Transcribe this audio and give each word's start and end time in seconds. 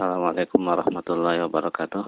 Assalamualaikum 0.00 0.64
warahmatullahi 0.64 1.44
wabarakatuh. 1.44 2.04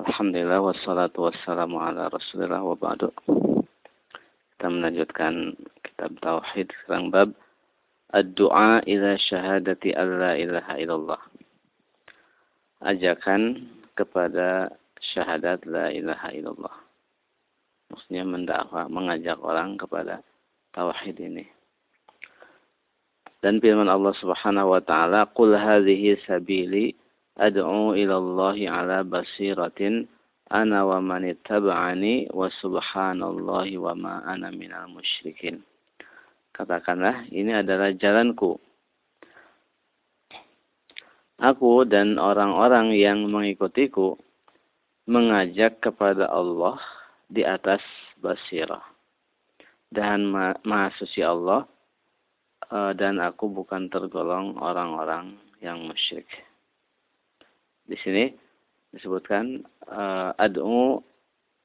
Alhamdulillah 0.00 0.64
wassalatu 0.64 1.28
wassalamu 1.28 1.76
ala 1.76 2.08
rasulillah 2.08 2.64
wa 2.64 2.72
ba'du. 2.72 3.12
Kita 4.56 4.72
melanjutkan 4.72 5.60
kitab 5.84 6.16
Tauhid 6.24 6.72
sekarang 6.72 7.12
bab 7.12 7.36
Ad-du'a 8.08 8.80
ila 8.88 9.12
syahadati 9.20 9.92
alla 9.92 10.40
ilaha 10.40 10.80
illallah. 10.80 11.20
Ajakan 12.80 13.68
kepada 13.92 14.72
syahadat 15.12 15.68
la 15.68 15.92
ilaha 15.92 16.32
illallah. 16.32 16.76
Maksudnya 17.92 18.24
mendakwa, 18.24 18.88
mengajak 18.88 19.36
orang 19.44 19.76
kepada 19.76 20.24
tauhid 20.72 21.20
ini. 21.20 21.57
Dan 23.38 23.62
firman 23.62 23.86
Allah 23.86 24.10
Subhanahu 24.18 24.74
wa 24.74 24.82
taala, 24.82 25.30
"Qul 25.30 25.54
hadhihi 25.54 26.18
sabili 26.26 26.98
ad'u 27.38 27.94
ila 27.94 28.14
Allah 28.18 28.56
ala 28.66 28.98
basiratin 29.06 30.10
ana 30.50 30.82
wa 30.82 30.98
man 30.98 31.22
ittaba'ani 31.22 32.34
wa 32.34 32.50
subhanallahi 32.50 33.78
wa 33.78 33.94
ma 33.94 34.14
ana 34.26 34.50
minal 34.50 34.90
musyrikin." 34.90 35.62
Katakanlah, 36.50 37.30
ini 37.30 37.54
adalah 37.54 37.94
jalanku. 37.94 38.58
Aku 41.38 41.86
dan 41.86 42.18
orang-orang 42.18 42.90
yang 42.98 43.30
mengikutiku 43.30 44.18
mengajak 45.06 45.78
kepada 45.78 46.26
Allah 46.26 46.82
di 47.30 47.46
atas 47.46 47.78
basirah. 48.18 48.82
Dan 49.86 50.34
maha 50.34 50.90
suci 50.98 51.22
Allah 51.22 51.62
dan 52.68 53.16
aku 53.24 53.48
bukan 53.48 53.88
tergolong 53.88 54.60
orang-orang 54.60 55.40
yang 55.64 55.88
musyrik. 55.88 56.28
Di 57.88 57.96
sini 58.04 58.28
disebutkan 58.92 59.64
uh, 59.88 60.36
ad'u 60.36 61.00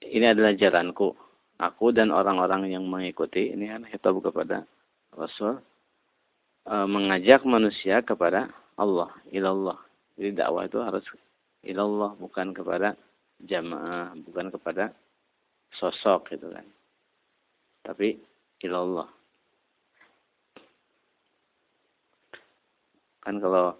ini 0.04 0.26
adalah 0.28 0.52
jalanku. 0.56 1.16
Aku 1.62 1.96
dan 1.96 2.12
orang-orang 2.12 2.68
yang 2.68 2.84
mengikuti 2.84 3.56
ini 3.56 3.72
kan 3.72 3.88
hitab 3.88 4.20
kepada 4.20 4.68
Rasul 5.14 5.62
e, 6.66 6.74
mengajak 6.90 7.46
manusia 7.48 8.02
kepada 8.04 8.52
Allah, 8.76 9.14
ilallah. 9.30 9.80
Jadi 10.18 10.34
dakwah 10.34 10.66
itu 10.66 10.82
harus 10.82 11.06
ilallah, 11.64 12.18
bukan 12.18 12.52
kepada 12.52 12.98
jamaah, 13.40 14.18
bukan 14.28 14.50
kepada 14.50 14.92
sosok 15.78 16.34
gitu 16.36 16.52
kan. 16.52 16.66
Tapi 17.86 18.18
ilallah. 18.66 19.08
Kan 23.24 23.40
kalau 23.40 23.80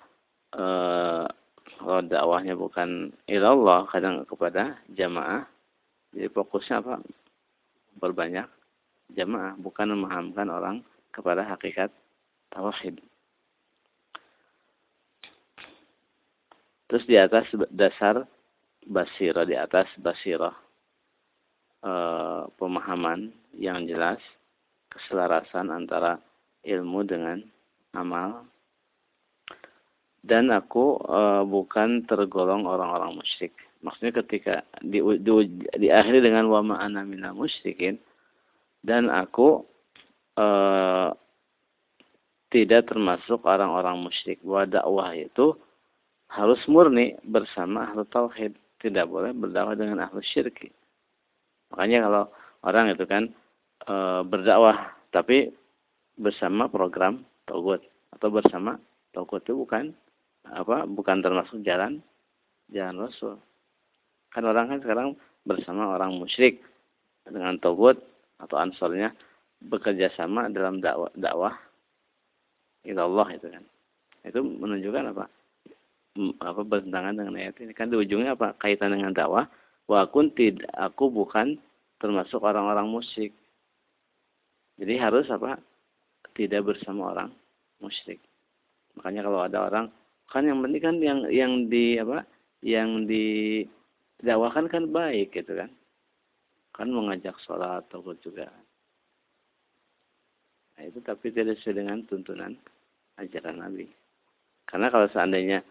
e, 0.56 0.66
kalau 1.84 2.00
dakwahnya 2.08 2.56
bukan 2.56 3.12
ilallah, 3.28 3.84
kadang 3.92 4.24
kepada 4.24 4.80
jamaah, 4.96 5.44
jadi 6.16 6.32
fokusnya 6.32 6.80
apa? 6.80 7.04
Berbanyak 8.00 8.48
jamaah, 9.12 9.60
bukan 9.60 9.92
memahamkan 9.92 10.48
orang 10.48 10.78
kepada 11.12 11.44
hakikat 11.44 11.92
tauhid. 12.56 13.04
Terus 16.88 17.04
di 17.10 17.18
atas 17.20 17.50
dasar 17.74 18.24
basirah, 18.88 19.44
di 19.44 19.58
atas 19.60 19.90
basirah 20.00 20.56
e, 21.84 21.92
pemahaman 22.56 23.34
yang 23.58 23.84
jelas, 23.90 24.22
keselarasan 24.94 25.74
antara 25.74 26.22
ilmu 26.64 27.02
dengan 27.04 27.42
amal. 27.98 28.46
Dan 30.24 30.56
aku 30.56 31.04
e, 31.04 31.44
bukan 31.44 32.08
tergolong 32.08 32.64
orang-orang 32.64 33.20
musyrik. 33.20 33.52
Maksudnya 33.84 34.24
ketika 34.24 34.64
di, 34.80 35.04
di, 35.20 35.32
diakhiri 35.76 36.24
dengan 36.24 36.48
wa 36.48 36.64
ma'ana 36.64 37.04
musyrikin 37.36 38.00
dan 38.80 39.12
aku 39.12 39.64
uh, 40.40 41.12
tidak 42.54 42.88
termasuk 42.88 43.42
orang-orang 43.44 44.00
musyrik. 44.00 44.38
Bahwa 44.46 44.64
dakwah 44.70 45.10
itu 45.18 45.58
harus 46.30 46.62
murni 46.70 47.18
bersama 47.26 47.90
ahlu 47.90 48.06
tauhid. 48.08 48.54
Tidak 48.78 49.08
boleh 49.10 49.32
berdakwah 49.34 49.74
dengan 49.74 50.06
ahlu 50.06 50.22
syirki. 50.22 50.70
Makanya 51.74 52.06
kalau 52.06 52.24
orang 52.68 52.86
itu 52.92 53.08
kan 53.08 53.24
e, 53.88 53.96
berdakwah 54.28 54.92
tapi 55.10 55.56
bersama 56.20 56.68
program 56.68 57.24
togut 57.48 57.80
atau 58.12 58.28
bersama 58.30 58.76
togut 59.16 59.42
itu 59.48 59.56
bukan 59.56 59.96
apa 60.48 60.84
bukan 60.88 61.24
termasuk 61.24 61.64
jalan 61.64 62.04
jalan 62.72 63.08
rasul. 63.08 63.40
Kan 64.34 64.44
orang 64.44 64.72
kan 64.72 64.80
sekarang 64.84 65.08
bersama 65.48 65.94
orang 65.94 66.18
musyrik 66.18 66.64
dengan 67.24 67.56
togut 67.62 68.00
atau 68.42 68.60
ansornya 68.60 69.16
bekerja 69.64 70.12
sama 70.18 70.52
dalam 70.52 70.84
dakwah 70.84 71.12
dakwah 71.16 71.56
Allah 72.84 73.28
itu 73.32 73.48
kan. 73.48 73.64
Itu 74.24 74.40
menunjukkan 74.44 75.16
apa? 75.16 75.26
apa 76.46 76.62
bertentangan 76.62 77.18
dengan 77.18 77.42
ayat 77.42 77.58
ini 77.58 77.74
kan 77.74 77.90
di 77.90 77.98
ujungnya 77.98 78.38
apa 78.38 78.54
kaitan 78.62 78.94
dengan 78.94 79.18
dakwah 79.18 79.50
wa 79.90 80.06
tidak 80.38 80.70
aku 80.78 81.10
bukan 81.10 81.58
termasuk 81.98 82.38
orang-orang 82.38 82.86
musyrik 82.86 83.34
jadi 84.78 85.10
harus 85.10 85.26
apa 85.34 85.58
tidak 86.38 86.70
bersama 86.70 87.18
orang 87.18 87.30
musyrik 87.82 88.22
makanya 88.94 89.26
kalau 89.26 89.42
ada 89.42 89.58
orang 89.66 89.86
kan 90.32 90.44
yang 90.46 90.60
penting 90.62 90.82
kan 90.82 90.96
yang 91.02 91.20
yang 91.30 91.54
di 91.68 91.98
apa 92.00 92.24
yang 92.64 93.06
di 93.10 93.26
dakwakan 94.24 94.72
kan 94.72 94.84
baik 94.90 95.36
gitu 95.36 95.56
kan 95.58 95.72
kan 96.74 96.88
mengajak 96.90 97.38
sholat 97.44 97.86
atau 97.86 98.16
juga 98.24 98.50
Nah, 100.74 100.84
itu 100.90 101.00
tapi 101.06 101.30
tidak 101.30 101.62
sesuai 101.62 101.86
dengan 101.86 102.02
tuntunan 102.10 102.52
ajaran 103.22 103.62
Nabi. 103.62 103.86
Karena 104.66 104.90
kalau 104.90 105.08
seandainya 105.14 105.62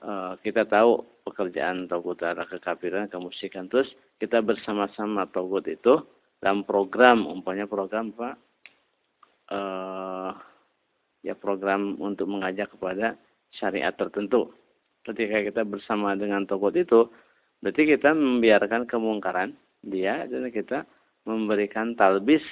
uh, 0.00 0.40
kita 0.40 0.64
tahu 0.64 1.04
pekerjaan 1.28 1.84
Tauhid 1.84 2.24
adalah 2.24 2.48
kekafiran, 2.48 3.12
kemusyrikan, 3.12 3.68
terus 3.68 3.92
kita 4.16 4.40
bersama-sama 4.40 5.28
Tauhid 5.28 5.78
itu 5.78 6.00
dalam 6.40 6.64
program, 6.64 7.28
umpamanya 7.28 7.68
program 7.68 8.14
Pak, 8.16 8.34
uh, 9.52 10.32
ya 11.20 11.36
program 11.36 12.00
untuk 12.00 12.30
mengajak 12.30 12.72
kepada 12.72 13.20
syariat 13.54 13.94
tertentu. 13.96 14.52
Ketika 15.06 15.40
kita 15.40 15.62
bersama 15.64 16.12
dengan 16.18 16.44
Tauhid 16.44 16.84
itu, 16.84 17.08
berarti 17.64 17.82
kita 17.88 18.12
membiarkan 18.12 18.84
kemungkaran 18.84 19.56
dia 19.80 20.28
dan 20.28 20.52
kita 20.52 20.84
memberikan 21.24 21.96
talbis 21.96 22.44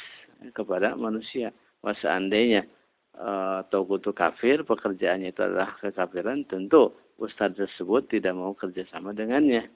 kepada 0.53 0.97
manusia 0.97 1.53
Wah 1.87 1.95
seandainya 2.03 2.67
uh, 3.15 3.63
itu 3.63 4.11
kafir, 4.11 4.67
pekerjaannya 4.67 5.31
itu 5.31 5.39
adalah 5.39 5.79
kekafiran, 5.79 6.43
tentu 6.51 6.99
ustadz 7.23 7.63
tersebut 7.63 8.11
tidak 8.11 8.35
mau 8.35 8.59
kerjasama 8.59 9.15
dengannya 9.15 9.71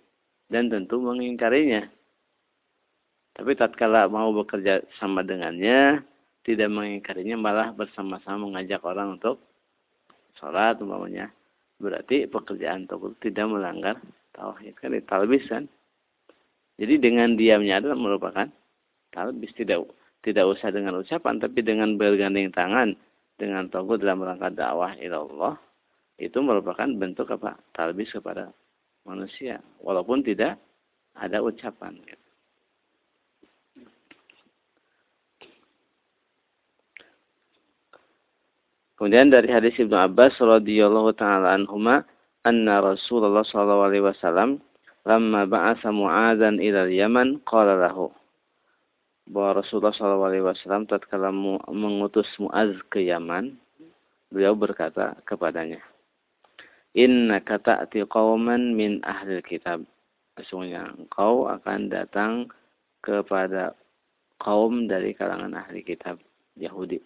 dan 0.50 0.66
tentu 0.66 0.98
mengingkarinya. 0.98 1.86
Tapi 3.30 3.54
tatkala 3.54 4.10
mau 4.10 4.34
bekerja 4.34 4.82
sama 4.98 5.22
dengannya, 5.22 6.02
tidak 6.42 6.68
mengingkarinya 6.74 7.38
malah 7.38 7.70
bersama-sama 7.70 8.50
mengajak 8.50 8.82
orang 8.82 9.14
untuk 9.20 9.38
sholat 10.40 10.80
umpamanya. 10.80 11.28
Berarti 11.80 12.24
pekerjaan 12.28 12.88
Taugut 12.88 13.16
tidak 13.20 13.46
melanggar 13.48 13.96
tauhid. 14.32 14.74
Kan 14.80 14.96
talbis 15.04 15.44
kan. 15.48 15.68
Jadi 16.80 16.96
dengan 16.96 17.36
diamnya 17.36 17.80
adalah 17.80 17.96
merupakan 17.96 18.48
talbis. 19.12 19.52
Tidak 19.52 19.78
tidak 20.20 20.44
usah 20.48 20.68
dengan 20.72 21.00
ucapan 21.00 21.40
tapi 21.40 21.60
dengan 21.64 21.96
bergandeng 21.96 22.52
tangan 22.52 22.92
dengan 23.40 23.72
togut 23.72 24.04
dalam 24.04 24.20
rangka 24.20 24.52
dakwah 24.52 24.92
Allah 24.92 25.56
itu 26.20 26.36
merupakan 26.44 26.84
bentuk 26.84 27.32
apa? 27.32 27.56
Talbis 27.72 28.12
kepada 28.12 28.52
manusia. 29.08 29.64
Walaupun 29.80 30.20
tidak 30.20 30.60
ada 31.16 31.40
ucapan 31.40 31.96
Kemudian 39.00 39.32
dari 39.32 39.48
hadis 39.48 39.72
Ibnu 39.80 39.96
Abbas 39.96 40.36
radhiyallahu 40.36 41.16
taala 41.16 41.56
anhuma 41.56 42.04
anna 42.44 42.84
Rasulullah 42.84 43.40
sallallahu 43.48 43.88
alaihi 43.88 44.04
wasallam 44.04 44.60
lamma 45.08 45.48
ba'atha 45.48 45.88
Mu'adzan 45.88 46.60
ila 46.60 46.84
Yaman 46.84 47.40
qala 47.48 47.80
lahu 47.80 48.12
bahwa 49.30 49.62
Rasulullah 49.62 49.94
SAW 49.94 50.90
tatkala 50.90 51.30
mengutus 51.70 52.26
Muaz 52.42 52.74
ke 52.90 53.06
Yaman, 53.06 53.54
beliau 54.34 54.58
berkata 54.58 55.14
kepadanya, 55.22 55.78
Inna 56.98 57.38
kata'ati 57.38 58.02
qawman 58.10 58.74
min 58.74 58.98
ahli 59.06 59.38
kitab. 59.46 59.86
Sesungguhnya 60.34 60.90
engkau 60.98 61.46
akan 61.46 61.86
datang 61.86 62.50
kepada 63.06 63.78
kaum 64.42 64.90
dari 64.90 65.14
kalangan 65.14 65.54
ahli 65.54 65.86
kitab 65.86 66.18
Yahudi. 66.58 66.98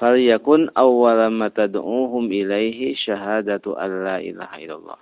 Falyakun 0.00 0.72
awwala 0.72 1.28
ma 1.28 1.52
tad'uhum 1.52 2.32
ilaihi 2.32 2.96
syahadatu 2.96 3.76
alla 3.76 4.16
ilaha 4.24 4.56
illallah. 4.56 5.00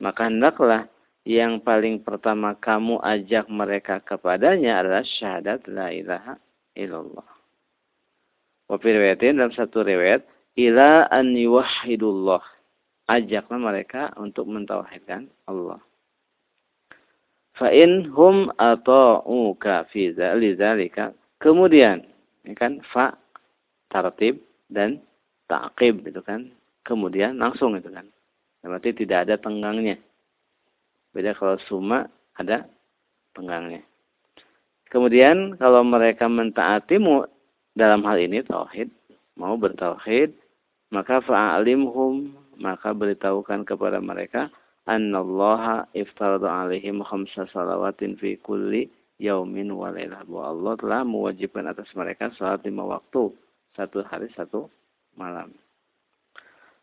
Maka 0.00 0.32
hendaklah 0.32 0.88
yang 1.28 1.60
paling 1.60 2.00
pertama 2.00 2.56
kamu 2.56 2.96
ajak 3.04 3.44
mereka 3.52 4.00
kepadanya 4.00 4.80
adalah 4.80 5.04
syahadat 5.04 5.68
la 5.68 5.92
ilaha 5.92 6.34
illallah. 6.72 7.28
Wa 8.72 8.80
riwayatin 8.80 9.36
dalam 9.36 9.52
satu 9.52 9.84
riwayat 9.84 10.24
ila 10.56 11.04
an 11.12 11.36
yuwahhidullah. 11.36 12.40
Ajaklah 13.10 13.58
mereka 13.58 14.14
untuk 14.16 14.46
mentauhidkan 14.46 15.26
Allah. 15.50 15.82
Fa 17.58 17.68
in 17.74 18.06
hum 18.14 18.48
ata'uka 18.54 19.90
fi 19.90 20.14
dzalika. 20.14 21.12
Kemudian, 21.42 22.06
ini 22.46 22.54
kan 22.54 22.78
fa 22.94 23.18
tartib 23.90 24.40
dan 24.70 25.02
ta'qib 25.50 26.06
itu 26.06 26.22
kan. 26.22 26.48
Kemudian 26.86 27.36
langsung 27.36 27.76
itu 27.76 27.90
kan. 27.92 28.08
Berarti 28.64 28.94
tidak 28.96 29.28
ada 29.28 29.34
tenggangnya. 29.36 30.00
Beda 31.10 31.34
kalau 31.36 31.58
suma 31.66 32.06
ada 32.38 32.64
tenggangnya. 33.34 33.82
Kemudian 34.90 35.54
kalau 35.58 35.86
mereka 35.86 36.26
mentaatimu 36.26 37.26
dalam 37.78 38.02
hal 38.02 38.18
ini 38.18 38.42
tauhid, 38.42 38.90
mau 39.38 39.54
bertauhid, 39.54 40.34
maka 40.90 41.22
fa'alimhum, 41.22 42.34
maka 42.58 42.90
beritahukan 42.90 43.62
kepada 43.62 44.02
mereka 44.02 44.50
annallaha 44.90 45.86
iftarada 45.94 46.66
alaihim 46.66 47.06
khamsa 47.06 47.46
salawatin 47.54 48.18
fi 48.18 48.34
kulli 48.42 48.90
yaumin 49.22 49.70
wa 49.70 49.94
lailah. 49.94 50.26
Bahwa 50.26 50.44
Allah 50.50 50.72
telah 50.82 51.02
mewajibkan 51.06 51.70
atas 51.70 51.86
mereka 51.94 52.34
salat 52.34 52.66
lima 52.66 52.82
waktu 52.82 53.30
satu 53.80 54.04
hari 54.04 54.28
satu 54.36 54.68
malam. 55.16 55.56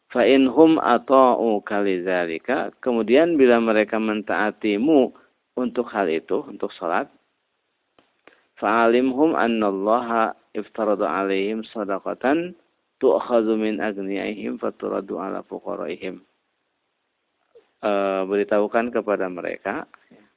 Fa 0.10 0.26
inhum 0.26 0.82
ata'u 0.82 1.62
kalizalika. 1.62 2.74
Kemudian 2.82 3.38
bila 3.38 3.62
mereka 3.62 4.02
mentaatimu 4.02 5.14
untuk 5.60 5.86
hal 5.94 6.10
itu, 6.10 6.42
untuk 6.48 6.74
salat, 6.74 7.06
fa'alimhum 8.58 9.38
annallaha 9.38 10.34
iftarada 10.58 11.06
alaihim 11.06 11.62
sadaqatan 11.70 12.58
tu'khadhu 12.98 13.60
min 13.62 13.78
agniyaihim 13.78 14.58
faturadu 14.58 15.22
ala 15.22 15.46
fuqaraihim. 15.46 16.24
E, 17.78 17.92
beritahukan 18.26 18.90
kepada 18.90 19.30
mereka 19.30 19.86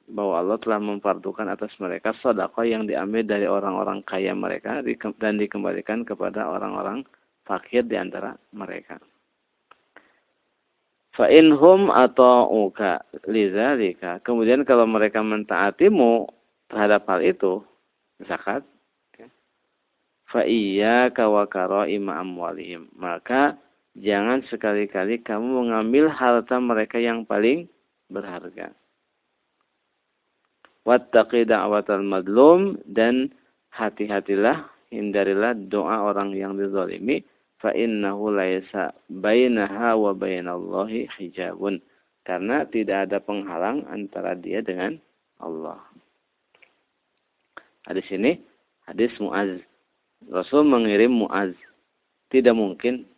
bahwa 0.09 0.41
Allah 0.41 0.57
telah 0.57 0.79
memfardukan 0.81 1.47
atas 1.47 1.71
mereka 1.77 2.11
sedekah 2.19 2.65
yang 2.65 2.83
diambil 2.89 3.23
dari 3.23 3.47
orang-orang 3.47 4.01
kaya 4.03 4.33
mereka 4.33 4.81
dan 5.21 5.37
dikembalikan 5.37 6.03
kepada 6.03 6.49
orang-orang 6.49 7.05
fakir 7.45 7.85
di 7.85 7.95
antara 7.99 8.35
mereka. 8.51 8.97
Fa 11.11 11.27
inhum 11.27 11.91
ata'uka 11.91 13.03
lidzalika. 13.27 14.23
Kemudian 14.23 14.63
kalau 14.63 14.87
mereka 14.87 15.19
mentaatimu 15.19 16.27
terhadap 16.71 17.03
hal 17.11 17.19
itu, 17.19 17.59
zakat, 18.23 18.63
fa 20.31 20.47
iyyaka 20.47 21.27
wa 21.27 21.43
karaima 21.45 22.23
amwalihim. 22.23 22.87
Maka 22.95 23.59
jangan 23.99 24.39
sekali-kali 24.47 25.19
kamu 25.19 25.67
mengambil 25.67 26.07
harta 26.07 26.55
mereka 26.63 26.95
yang 26.95 27.27
paling 27.27 27.67
berharga 28.07 28.71
wattaqi 30.87 31.45
da'watal 31.45 32.01
madlum 32.01 32.77
dan 32.89 33.29
hati-hatilah 33.71 34.65
hindarilah 34.91 35.55
doa 35.71 36.03
orang 36.03 36.35
yang 36.35 36.59
dizalimi 36.59 37.23
fa 37.61 37.71
innahu 37.71 38.33
laisa 38.33 38.91
bainaha 39.07 39.95
wa 39.95 40.11
bainallahi 40.11 41.07
hijabun 41.15 41.79
karena 42.25 42.65
tidak 42.69 43.09
ada 43.09 43.17
penghalang 43.21 43.85
antara 43.89 44.37
dia 44.37 44.61
dengan 44.61 44.97
Allah. 45.41 45.81
Hadis 47.85 48.05
ini 48.13 48.37
hadis 48.85 49.09
Muaz. 49.17 49.57
Rasul 50.29 50.69
mengirim 50.69 51.09
Muaz. 51.25 51.57
Tidak 52.29 52.53
mungkin 52.53 53.09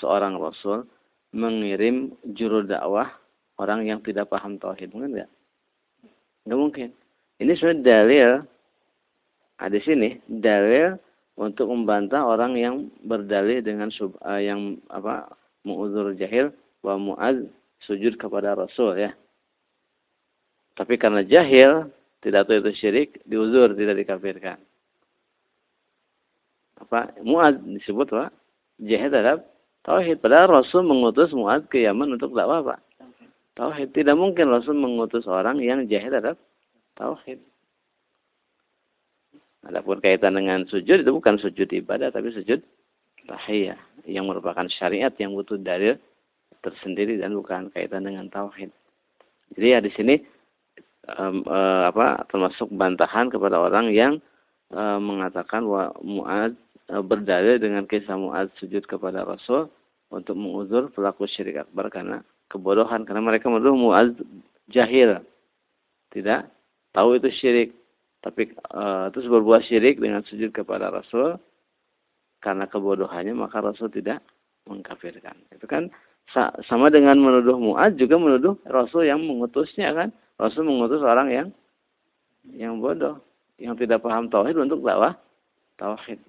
seorang 0.00 0.40
Rasul 0.40 0.88
mengirim 1.36 2.16
juru 2.32 2.64
dakwah 2.64 3.12
orang 3.60 3.86
yang 3.86 4.00
tidak 4.02 4.32
paham 4.32 4.56
tauhid, 4.56 4.90
enggak? 4.96 5.30
Nggak 6.44 6.60
mungkin. 6.60 6.88
Ini 7.40 7.52
sebenarnya 7.56 7.84
dalil. 7.84 8.30
Hadis 9.60 9.84
ini 9.92 10.16
dalil 10.24 10.96
untuk 11.36 11.68
membantah 11.68 12.24
orang 12.24 12.56
yang 12.56 12.88
berdalih 13.04 13.60
dengan 13.60 13.92
sub, 13.92 14.16
uh, 14.24 14.40
yang 14.40 14.80
apa 14.88 15.28
mu'udzur 15.68 16.16
jahil 16.16 16.48
bahwa 16.80 17.12
Mu'az 17.12 17.44
sujud 17.84 18.16
kepada 18.16 18.56
Rasul 18.56 18.96
ya. 18.96 19.12
Tapi 20.80 20.96
karena 20.96 21.20
jahil 21.20 21.92
tidak 22.24 22.48
tahu 22.48 22.64
itu 22.64 22.72
syirik, 22.80 23.20
diuzur 23.28 23.76
tidak 23.76 24.00
dikafirkan. 24.00 24.56
Apa 26.80 27.12
Mu'az 27.20 27.60
disebut 27.60 28.08
apa? 28.16 28.32
Jahil 28.80 29.12
terhadap 29.12 29.44
tauhid. 29.84 30.24
Padahal 30.24 30.64
Rasul 30.64 30.88
mengutus 30.88 31.36
Mu'az 31.36 31.68
ke 31.68 31.84
Yaman 31.84 32.16
untuk 32.16 32.32
dakwah 32.32 32.64
Pak 32.64 32.89
tauhid. 33.60 33.92
Tidak 33.92 34.16
mungkin 34.16 34.48
Rasul 34.48 34.80
mengutus 34.80 35.28
orang 35.28 35.60
yang 35.60 35.84
jahil 35.84 36.08
terhadap 36.08 36.40
tauhid. 36.96 37.44
Adapun 39.68 40.00
kaitan 40.00 40.40
dengan 40.40 40.64
sujud 40.64 41.04
itu 41.04 41.12
bukan 41.12 41.36
sujud 41.36 41.68
ibadah 41.68 42.08
tapi 42.08 42.32
sujud 42.32 42.64
tahiyah 43.28 43.76
yang 44.08 44.24
merupakan 44.24 44.64
syariat 44.72 45.12
yang 45.20 45.36
butuh 45.36 45.60
dalil 45.60 46.00
tersendiri 46.64 47.20
dan 47.20 47.36
bukan 47.36 47.68
kaitan 47.68 48.08
dengan 48.08 48.32
tauhid. 48.32 48.72
Jadi 49.52 49.66
ya 49.68 49.78
di 49.84 49.92
sini 49.92 50.14
um, 51.12 51.44
uh, 51.44 51.92
apa 51.92 52.24
termasuk 52.32 52.72
bantahan 52.72 53.28
kepada 53.28 53.60
orang 53.60 53.92
yang 53.92 54.16
uh, 54.72 54.96
mengatakan 54.96 55.68
bahwa 55.68 55.92
Muad 56.00 56.56
uh, 56.88 57.04
berdalil 57.04 57.60
dengan 57.60 57.84
kisah 57.84 58.16
Muad 58.16 58.48
sujud 58.56 58.88
kepada 58.88 59.28
Rasul 59.28 59.68
untuk 60.08 60.40
menguzur 60.40 60.88
pelaku 60.90 61.28
syirik 61.28 61.60
akbar 61.68 61.92
karena 61.92 62.24
kebodohan 62.50 63.06
karena 63.06 63.22
mereka 63.22 63.46
menuduh 63.46 63.78
Muaz 63.78 64.10
jahil. 64.66 65.22
Tidak 66.10 66.42
tahu 66.90 67.16
itu 67.16 67.30
syirik. 67.30 67.70
Tapi 68.20 68.52
uh, 68.76 69.08
terus 69.14 69.30
berbuat 69.30 69.64
syirik 69.64 69.96
dengan 70.02 70.20
sujud 70.26 70.52
kepada 70.52 70.92
Rasul 70.92 71.40
karena 72.44 72.68
kebodohannya 72.68 73.32
maka 73.32 73.64
Rasul 73.64 73.88
tidak 73.88 74.20
mengkafirkan. 74.68 75.38
Itu 75.54 75.64
kan 75.64 75.88
sama 76.68 76.92
dengan 76.92 77.16
menuduh 77.16 77.56
Muaz 77.56 77.96
juga 77.96 78.18
menuduh 78.20 78.58
Rasul 78.68 79.08
yang 79.08 79.22
mengutusnya 79.22 79.94
kan. 79.94 80.10
Rasul 80.36 80.66
mengutus 80.66 81.00
orang 81.00 81.28
yang 81.30 81.48
yang 82.56 82.80
bodoh, 82.80 83.20
yang 83.60 83.76
tidak 83.76 84.00
paham 84.00 84.28
tauhid 84.32 84.56
untuk 84.56 84.82
dakwah 84.82 85.16
tauhid. 85.76 86.20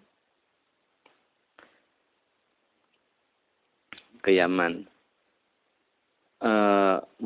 Ke 4.22 4.38
Yaman 4.38 4.86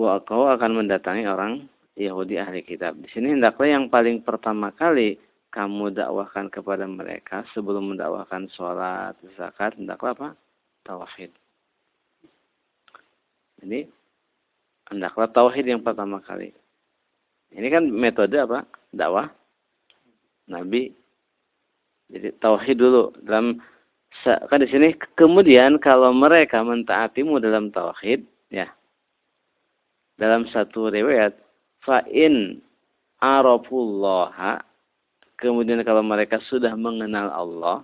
bahwa 0.05 0.21
kau 0.23 0.45
akan 0.45 0.85
mendatangi 0.85 1.25
orang 1.25 1.65
Yahudi 1.97 2.37
ahli 2.37 2.61
kitab. 2.61 2.99
Di 3.01 3.09
sini 3.09 3.33
hendaklah 3.33 3.65
yang 3.65 3.89
paling 3.89 4.21
pertama 4.21 4.69
kali 4.75 5.17
kamu 5.49 5.95
dakwahkan 5.95 6.51
kepada 6.51 6.83
mereka 6.83 7.47
sebelum 7.55 7.95
mendakwahkan 7.95 8.51
sholat, 8.53 9.15
zakat, 9.39 9.73
hendaklah 9.79 10.11
apa? 10.11 10.29
Tauhid. 10.83 11.31
Jadi 13.63 13.87
hendaklah 14.91 15.31
tauhid 15.31 15.65
yang 15.65 15.81
pertama 15.81 16.19
kali. 16.21 16.51
Ini 17.55 17.67
kan 17.71 17.87
metode 17.87 18.35
apa? 18.35 18.67
Dakwah 18.91 19.31
Nabi. 20.51 20.91
Jadi 22.11 22.35
tauhid 22.37 22.77
dulu 22.77 23.15
dalam 23.23 23.57
kan 24.23 24.59
di 24.59 24.67
sini 24.67 24.95
kemudian 25.15 25.79
kalau 25.79 26.11
mereka 26.11 26.61
mentaatimu 26.61 27.39
dalam 27.39 27.71
tauhid, 27.71 28.27
ya 28.51 28.67
dalam 30.15 30.47
satu 30.49 30.91
riwayat 30.91 31.35
fa'in 31.83 32.59
arafullaha 33.19 34.63
kemudian 35.39 35.83
kalau 35.83 36.01
mereka 36.01 36.39
sudah 36.47 36.73
mengenal 36.75 37.31
Allah 37.31 37.77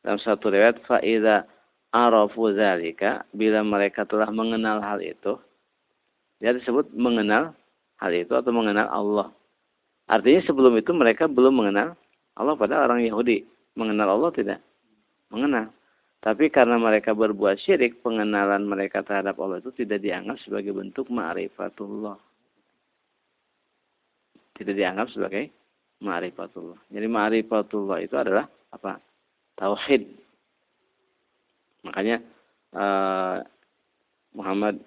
dalam 0.00 0.20
satu 0.20 0.52
riwayat 0.52 0.80
fa'idha 0.84 1.44
arafu 1.94 2.52
zalika 2.56 3.24
bila 3.32 3.60
mereka 3.62 4.02
telah 4.08 4.28
mengenal 4.32 4.80
hal 4.80 4.98
itu 5.00 5.36
dia 6.42 6.52
disebut 6.52 6.92
mengenal 6.92 7.56
hal 8.04 8.12
itu 8.12 8.32
atau 8.36 8.52
mengenal 8.52 8.90
Allah. 8.90 9.28
Artinya 10.04 10.44
sebelum 10.44 10.76
itu 10.76 10.92
mereka 10.92 11.24
belum 11.24 11.64
mengenal 11.64 11.96
Allah 12.36 12.54
pada 12.58 12.84
orang 12.84 13.00
Yahudi 13.06 13.46
mengenal 13.78 14.20
Allah 14.20 14.30
tidak 14.36 14.58
mengenal 15.32 15.72
tapi 16.24 16.48
karena 16.48 16.80
mereka 16.80 17.12
berbuat 17.12 17.60
syirik, 17.60 18.00
pengenalan 18.00 18.64
mereka 18.64 19.04
terhadap 19.04 19.36
Allah 19.44 19.60
itu 19.60 19.68
tidak 19.76 20.00
dianggap 20.00 20.40
sebagai 20.40 20.72
bentuk 20.72 21.12
ma'rifatullah. 21.12 22.16
Tidak 24.56 24.72
dianggap 24.72 25.12
sebagai 25.12 25.52
ma'rifatullah. 26.00 26.80
Jadi 26.88 27.06
ma'rifatullah 27.12 28.00
itu 28.00 28.16
adalah 28.16 28.48
apa? 28.72 28.96
Tauhid. 29.52 30.08
Makanya 31.84 32.24
uh, 32.72 33.44
Muhammad 34.32 34.80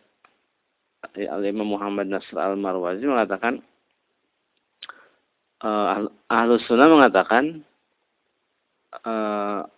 Al-Imam 1.13 1.70
Muhammad 1.70 2.10
Nasr 2.10 2.34
Al-Marwazi 2.34 3.06
mengatakan 3.06 3.62
uh, 5.62 6.10
Ahlus 6.34 6.65
Sunnah 6.65 6.89
mengatakan 6.89 7.62
uh, 9.06 9.70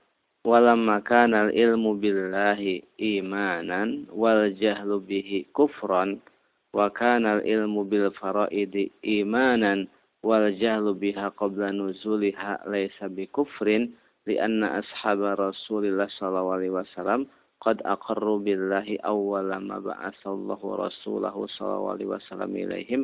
walamma 0.47 1.03
kana 1.03 1.51
ilmu 1.51 1.99
billahi 1.99 2.83
imanan 2.95 4.07
wal 4.13 4.47
jahlu 4.55 5.03
bihi 5.03 5.43
kufran 5.51 6.23
wa 6.71 6.87
kana 6.87 7.43
ilmu 7.43 7.83
bil 7.83 8.07
faraidi 8.15 8.87
imanan 9.03 9.89
wal 10.23 10.47
jahlu 10.55 10.95
biha 10.95 11.31
qabla 11.35 11.75
nuzuliha 11.75 12.63
laysa 12.71 13.11
bi 13.11 13.27
kufrin 13.27 13.91
lianna 14.23 14.79
ashab 14.79 15.19
Rasulillah 15.19 16.07
sallallahu 16.07 16.55
alaihi 16.55 16.75
wasallam 16.75 17.27
qad 17.59 17.83
aqarru 17.83 18.39
billahi 18.39 18.95
awwala 19.03 19.59
ma 19.59 19.83
ba'asallahu 19.83 20.79
rasulahu 20.79 21.51
sallallahu 21.51 21.99
alaihi 21.99 22.11
wasallam 22.15 22.51
ilaihim 22.55 23.01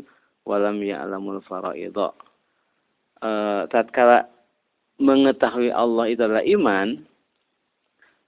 wa 0.47 0.55
lam 0.61 0.79
ya'lamul 0.79 1.43
faraida. 1.43 2.15
Uh, 3.19 3.67
tatkala 3.73 4.29
mengetahui 5.01 5.73
Allah 5.73 6.05
itu 6.07 6.21
adalah 6.23 6.45
iman, 6.45 7.03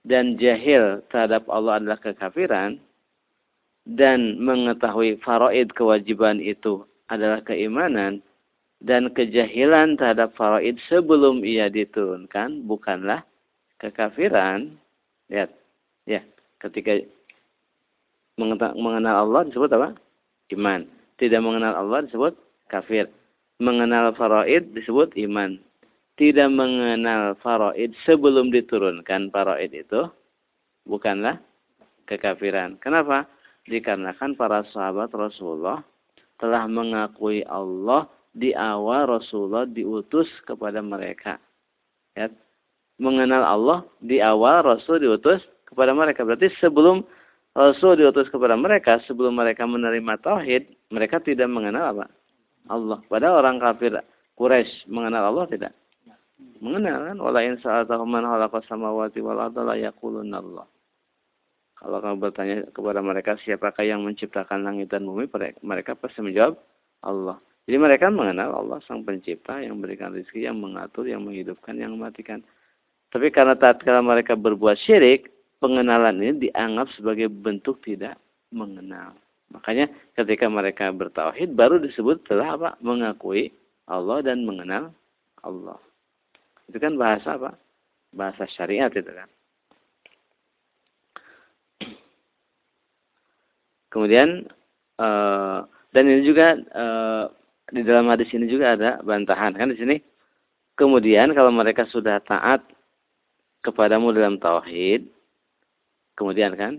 dan 0.08 0.40
jahil 0.40 1.04
terhadap 1.12 1.44
Allah 1.52 1.76
adalah 1.76 2.00
kekafiran 2.00 2.80
dan 3.84 4.40
mengetahui 4.40 5.20
faraid 5.20 5.68
kewajiban 5.76 6.40
itu 6.40 6.88
adalah 7.12 7.44
keimanan 7.44 8.24
dan 8.80 9.12
kejahilan 9.12 10.00
terhadap 10.00 10.32
faraid 10.32 10.80
sebelum 10.88 11.44
ia 11.44 11.68
diturunkan 11.68 12.64
bukanlah 12.64 13.20
kekafiran. 13.76 14.80
Lihat 15.28 15.52
ya 16.08 16.24
ketika 16.64 17.04
mengenal 18.40 19.28
Allah 19.28 19.44
disebut 19.44 19.70
apa? 19.76 19.92
Iman. 20.56 20.88
Tidak 21.20 21.40
mengenal 21.44 21.76
Allah 21.76 22.08
disebut 22.08 22.32
kafir. 22.72 23.12
Mengenal 23.60 24.16
faraid 24.16 24.72
disebut 24.72 25.12
iman 25.28 25.60
tidak 26.18 26.50
mengenal 26.50 27.38
faraid 27.38 27.94
sebelum 28.02 28.50
diturunkan 28.50 29.30
faraid 29.30 29.70
itu 29.70 30.10
bukanlah 30.82 31.38
kekafiran. 32.10 32.74
Kenapa? 32.82 33.30
Dikarenakan 33.70 34.34
para 34.34 34.66
sahabat 34.74 35.14
Rasulullah 35.14 35.84
telah 36.42 36.66
mengakui 36.66 37.46
Allah 37.46 38.10
di 38.34 38.50
awal 38.56 39.06
Rasulullah 39.06 39.68
diutus 39.68 40.26
kepada 40.42 40.82
mereka. 40.82 41.38
Ya. 42.18 42.32
Mengenal 42.98 43.46
Allah 43.46 43.78
di 44.02 44.18
awal 44.18 44.66
Rasul 44.66 44.98
diutus 44.98 45.38
kepada 45.70 45.94
mereka. 45.94 46.26
Berarti 46.26 46.50
sebelum 46.58 47.06
Rasul 47.54 47.94
diutus 47.94 48.26
kepada 48.26 48.58
mereka, 48.58 48.98
sebelum 49.06 49.38
mereka 49.38 49.62
menerima 49.70 50.18
tauhid, 50.18 50.66
mereka 50.90 51.22
tidak 51.22 51.46
mengenal 51.46 51.94
apa? 51.94 52.06
Allah. 52.66 52.98
Padahal 53.06 53.38
orang 53.44 53.62
kafir 53.62 53.94
Quraisy 54.34 54.90
mengenal 54.90 55.30
Allah 55.30 55.46
tidak? 55.46 55.72
Mengenal 56.58 57.14
kan? 57.14 57.16
Wala 57.18 57.40
in 57.46 57.58
sa'atahu 57.58 58.04
man 58.06 58.26
khalaqa 58.26 58.62
samawati 58.66 59.18
wal 59.22 59.38
arda 59.38 59.62
la 59.62 59.74
Allah. 59.74 60.66
Kalau 61.78 61.98
kamu 62.02 62.16
bertanya 62.18 62.56
kepada 62.74 62.98
mereka 62.98 63.38
siapakah 63.38 63.86
yang 63.86 64.02
menciptakan 64.02 64.66
langit 64.66 64.90
dan 64.90 65.06
bumi, 65.06 65.30
mereka 65.62 65.94
pasti 65.94 66.18
menjawab 66.18 66.58
Allah. 67.06 67.38
Jadi 67.70 67.78
mereka 67.78 68.10
mengenal 68.10 68.50
Allah 68.64 68.82
sang 68.88 69.06
pencipta 69.06 69.62
yang 69.62 69.78
memberikan 69.78 70.10
rezeki, 70.10 70.50
yang 70.50 70.58
mengatur, 70.58 71.06
yang 71.06 71.22
menghidupkan, 71.22 71.78
yang 71.78 71.94
mematikan. 71.94 72.42
Tapi 73.14 73.30
karena 73.30 73.54
tatkala 73.54 74.02
mereka 74.02 74.34
berbuat 74.34 74.74
syirik, 74.82 75.30
pengenalan 75.62 76.18
ini 76.18 76.50
dianggap 76.50 76.90
sebagai 76.98 77.30
bentuk 77.30 77.78
tidak 77.86 78.18
mengenal. 78.50 79.14
Makanya 79.54 79.88
ketika 80.18 80.50
mereka 80.50 80.90
bertauhid 80.90 81.54
baru 81.54 81.78
disebut 81.78 82.26
telah 82.26 82.58
apa? 82.58 82.70
Mengakui 82.82 83.54
Allah 83.86 84.20
dan 84.20 84.42
mengenal 84.42 84.90
Allah. 85.46 85.78
Itu 86.68 86.78
kan 86.78 87.00
bahasa 87.00 87.40
apa? 87.40 87.56
Bahasa 88.12 88.44
syariat 88.52 88.92
itu 88.92 89.08
kan. 89.08 89.28
Kemudian 93.88 94.44
uh, 95.00 95.64
dan 95.96 96.04
ini 96.04 96.20
juga 96.28 96.60
uh, 96.76 97.32
di 97.72 97.80
dalam 97.80 98.12
hadis 98.12 98.28
ini 98.36 98.44
juga 98.48 98.76
ada 98.76 99.00
bantahan 99.00 99.56
kan 99.56 99.72
di 99.72 99.80
sini. 99.80 99.96
Kemudian 100.76 101.32
kalau 101.34 101.50
mereka 101.50 101.88
sudah 101.88 102.20
taat 102.22 102.62
kepadamu 103.64 104.14
dalam 104.14 104.38
tauhid, 104.38 105.08
kemudian 106.14 106.54
kan 106.54 106.78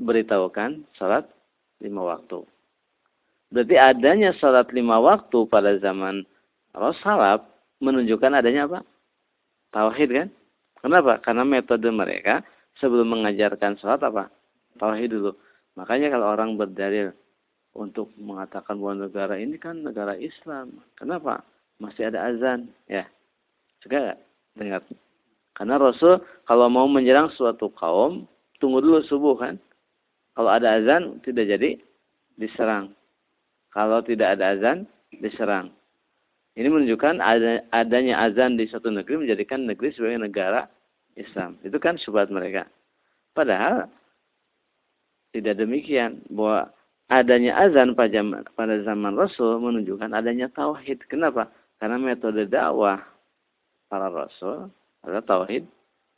beritahukan 0.00 0.82
salat 0.96 1.28
lima 1.84 2.16
waktu. 2.16 2.42
Berarti 3.52 3.76
adanya 3.76 4.32
salat 4.40 4.72
lima 4.72 4.98
waktu 4.98 5.44
pada 5.46 5.76
zaman 5.78 6.24
Rasulullah 6.72 7.44
menunjukkan 7.80 8.36
adanya 8.36 8.68
apa? 8.68 8.80
Tauhid 9.74 10.10
kan? 10.12 10.28
Kenapa? 10.80 11.20
Karena 11.20 11.44
metode 11.44 11.88
mereka 11.92 12.44
sebelum 12.80 13.12
mengajarkan 13.12 13.76
sholat 13.80 14.00
apa? 14.04 14.28
Tauhid 14.76 15.10
dulu. 15.12 15.32
Makanya 15.76 16.12
kalau 16.12 16.32
orang 16.32 16.56
berdalil 16.56 17.12
untuk 17.74 18.10
mengatakan 18.18 18.76
bahwa 18.80 19.06
negara 19.06 19.34
ini 19.38 19.56
kan 19.56 19.80
negara 19.80 20.16
Islam. 20.18 20.82
Kenapa? 20.98 21.44
Masih 21.80 22.12
ada 22.12 22.28
azan. 22.28 22.68
Ya. 22.90 23.08
Juga 23.80 24.18
dengar. 24.56 24.84
Karena 25.56 25.80
Rasul 25.80 26.20
kalau 26.44 26.68
mau 26.68 26.88
menyerang 26.88 27.32
suatu 27.32 27.72
kaum, 27.72 28.28
tunggu 28.60 28.84
dulu 28.84 29.00
subuh 29.06 29.36
kan. 29.38 29.54
Kalau 30.36 30.50
ada 30.50 30.80
azan, 30.80 31.20
tidak 31.20 31.48
jadi 31.52 31.70
diserang. 32.40 32.96
Kalau 33.70 34.00
tidak 34.00 34.38
ada 34.38 34.56
azan, 34.56 34.88
diserang. 35.20 35.72
Ini 36.58 36.66
menunjukkan 36.66 37.22
adanya 37.70 38.14
azan 38.26 38.58
di 38.58 38.66
suatu 38.66 38.90
negeri 38.90 39.22
menjadikan 39.22 39.64
negeri 39.70 39.94
sebagai 39.94 40.18
negara 40.18 40.66
Islam. 41.14 41.56
Itu 41.62 41.78
kan 41.78 41.94
syubhat 41.94 42.28
mereka. 42.34 42.66
Padahal 43.30 43.86
tidak 45.30 45.62
demikian 45.62 46.26
bahwa 46.26 46.74
adanya 47.06 47.54
azan 47.54 47.94
pada 47.94 48.74
zaman, 48.82 49.14
Rasul 49.14 49.62
menunjukkan 49.62 50.10
adanya 50.10 50.50
tauhid. 50.50 51.06
Kenapa? 51.06 51.46
Karena 51.78 52.02
metode 52.02 52.50
dakwah 52.50 52.98
para 53.86 54.10
Rasul 54.10 54.68
adalah 55.06 55.22
tauhid 55.22 55.64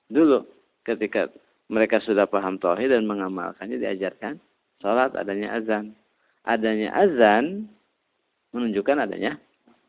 dulu. 0.08 0.48
Ketika 0.82 1.28
mereka 1.68 2.00
sudah 2.02 2.24
paham 2.26 2.56
tauhid 2.56 2.90
dan 2.90 3.04
mengamalkannya 3.04 3.78
diajarkan 3.78 4.40
salat 4.80 5.12
adanya 5.14 5.60
azan. 5.60 5.92
Adanya 6.42 6.90
azan 6.96 7.70
menunjukkan 8.50 9.06
adanya 9.06 9.38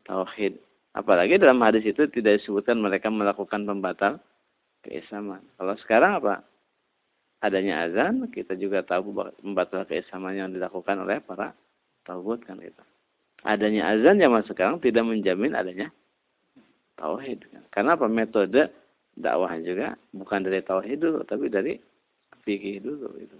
tauhid. 0.04 0.60
Apalagi 0.94 1.40
dalam 1.42 1.58
hadis 1.64 1.82
itu 1.82 2.06
tidak 2.06 2.38
disebutkan 2.40 2.78
mereka 2.78 3.10
melakukan 3.10 3.66
pembatal 3.66 4.22
keislaman. 4.86 5.42
Kalau 5.58 5.74
sekarang 5.82 6.22
apa? 6.22 6.44
Adanya 7.44 7.84
azan, 7.84 8.30
kita 8.32 8.56
juga 8.56 8.80
tahu 8.80 9.12
pembatal 9.42 9.84
keislaman 9.84 10.38
yang 10.38 10.48
dilakukan 10.54 11.02
oleh 11.02 11.20
para 11.20 11.52
tauhid 12.08 12.40
kan 12.46 12.56
itu. 12.62 12.84
Adanya 13.44 13.92
azan 13.92 14.16
zaman 14.16 14.46
sekarang 14.48 14.80
tidak 14.80 15.04
menjamin 15.04 15.52
adanya 15.52 15.92
tauhid. 16.96 17.44
Kan? 17.50 17.64
Karena 17.68 17.98
apa? 17.98 18.06
Metode 18.08 18.72
dakwah 19.18 19.52
juga 19.60 19.98
bukan 20.14 20.40
dari 20.46 20.62
tauhid 20.62 20.98
dulu, 21.02 21.20
tapi 21.26 21.50
dari 21.50 21.72
fikih 22.46 22.80
dulu 22.80 23.08
itu. 23.18 23.36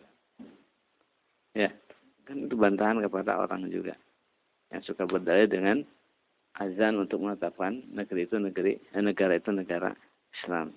Ya, 1.54 1.70
kan 2.26 2.44
itu 2.44 2.54
bantahan 2.58 2.98
kepada 2.98 3.38
orang 3.38 3.70
juga 3.70 3.94
yang 4.74 4.82
suka 4.82 5.06
berdalil 5.06 5.46
dengan 5.46 5.86
azan 6.58 7.02
untuk 7.02 7.18
menetapkan 7.22 7.82
negeri 7.90 8.30
itu 8.30 8.36
negeri 8.38 8.72
eh, 8.78 9.02
negara 9.02 9.34
itu 9.34 9.50
negara 9.50 9.90
Islam. 10.34 10.74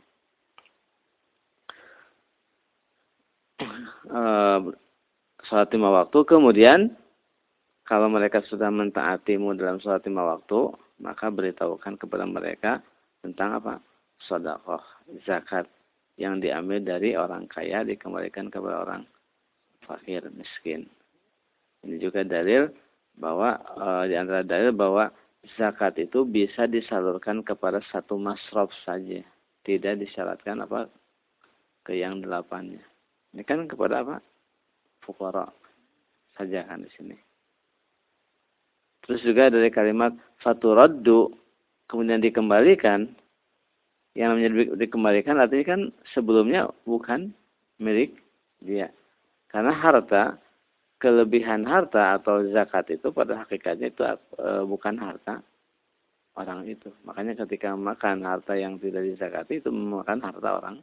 Uh, 4.07 4.74
sholat 5.46 5.69
lima 5.74 5.89
waktu 5.89 6.17
kemudian 6.29 6.93
kalau 7.89 8.12
mereka 8.12 8.46
sudah 8.46 8.69
mentaatimu 8.69 9.57
dalam 9.57 9.81
sholat 9.81 10.05
lima 10.05 10.38
waktu 10.38 10.74
maka 11.01 11.34
beritahukan 11.34 11.98
kepada 11.98 12.25
mereka 12.29 12.86
tentang 13.25 13.57
apa 13.57 13.74
sodakoh 14.29 14.81
zakat 15.25 15.65
yang 16.17 16.41
diambil 16.41 16.81
dari 16.81 17.17
orang 17.17 17.50
kaya 17.50 17.86
dikembalikan 17.86 18.50
kepada 18.50 18.86
orang 18.86 19.01
fakir 19.86 20.25
miskin 20.34 20.86
ini 21.86 21.98
juga 22.01 22.22
dalil 22.25 22.69
bahwa 23.17 23.57
uh, 23.77 24.03
di 24.05 24.13
dalil 24.46 24.74
bahwa 24.74 25.10
zakat 25.55 25.95
itu 26.01 26.27
bisa 26.27 26.67
disalurkan 26.67 27.41
kepada 27.45 27.79
satu 27.93 28.19
masrof 28.19 28.73
saja. 28.83 29.23
Tidak 29.63 29.99
disyaratkan 29.99 30.63
apa 30.63 30.91
ke 31.87 31.95
yang 31.95 32.19
delapannya. 32.19 32.83
Ini 33.31 33.43
kan 33.47 33.67
kepada 33.67 34.03
apa? 34.03 34.15
Fukara 35.03 35.47
saja 36.35 36.67
kan 36.67 36.83
di 36.83 36.91
sini. 36.95 37.17
Terus 39.07 39.23
juga 39.23 39.47
dari 39.47 39.71
kalimat 39.71 40.11
faturaddu 40.43 41.31
kemudian 41.87 42.19
dikembalikan 42.19 43.07
yang 44.17 44.35
namanya 44.35 44.75
dikembalikan 44.75 45.39
artinya 45.39 45.65
kan 45.77 45.81
sebelumnya 46.11 46.67
bukan 46.83 47.31
milik 47.79 48.17
dia. 48.59 48.91
Karena 49.47 49.71
harta, 49.71 50.35
kelebihan 50.97 51.65
harta 51.65 52.17
atau 52.17 52.41
zakat 52.49 52.89
itu 52.97 53.13
pada 53.13 53.45
hakikatnya 53.45 53.93
itu 53.93 54.01
e, 54.37 54.49
bukan 54.65 54.97
harta 54.97 55.45
orang 56.37 56.65
itu. 56.65 56.89
Makanya 57.05 57.37
ketika 57.45 57.73
makan 57.73 58.25
harta 58.25 58.57
yang 58.57 58.81
tidak 58.81 59.05
dizakati 59.05 59.61
itu 59.61 59.69
memakan 59.69 60.21
harta 60.21 60.49
orang 60.57 60.77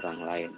orang 0.00 0.18
lain. 0.24 0.52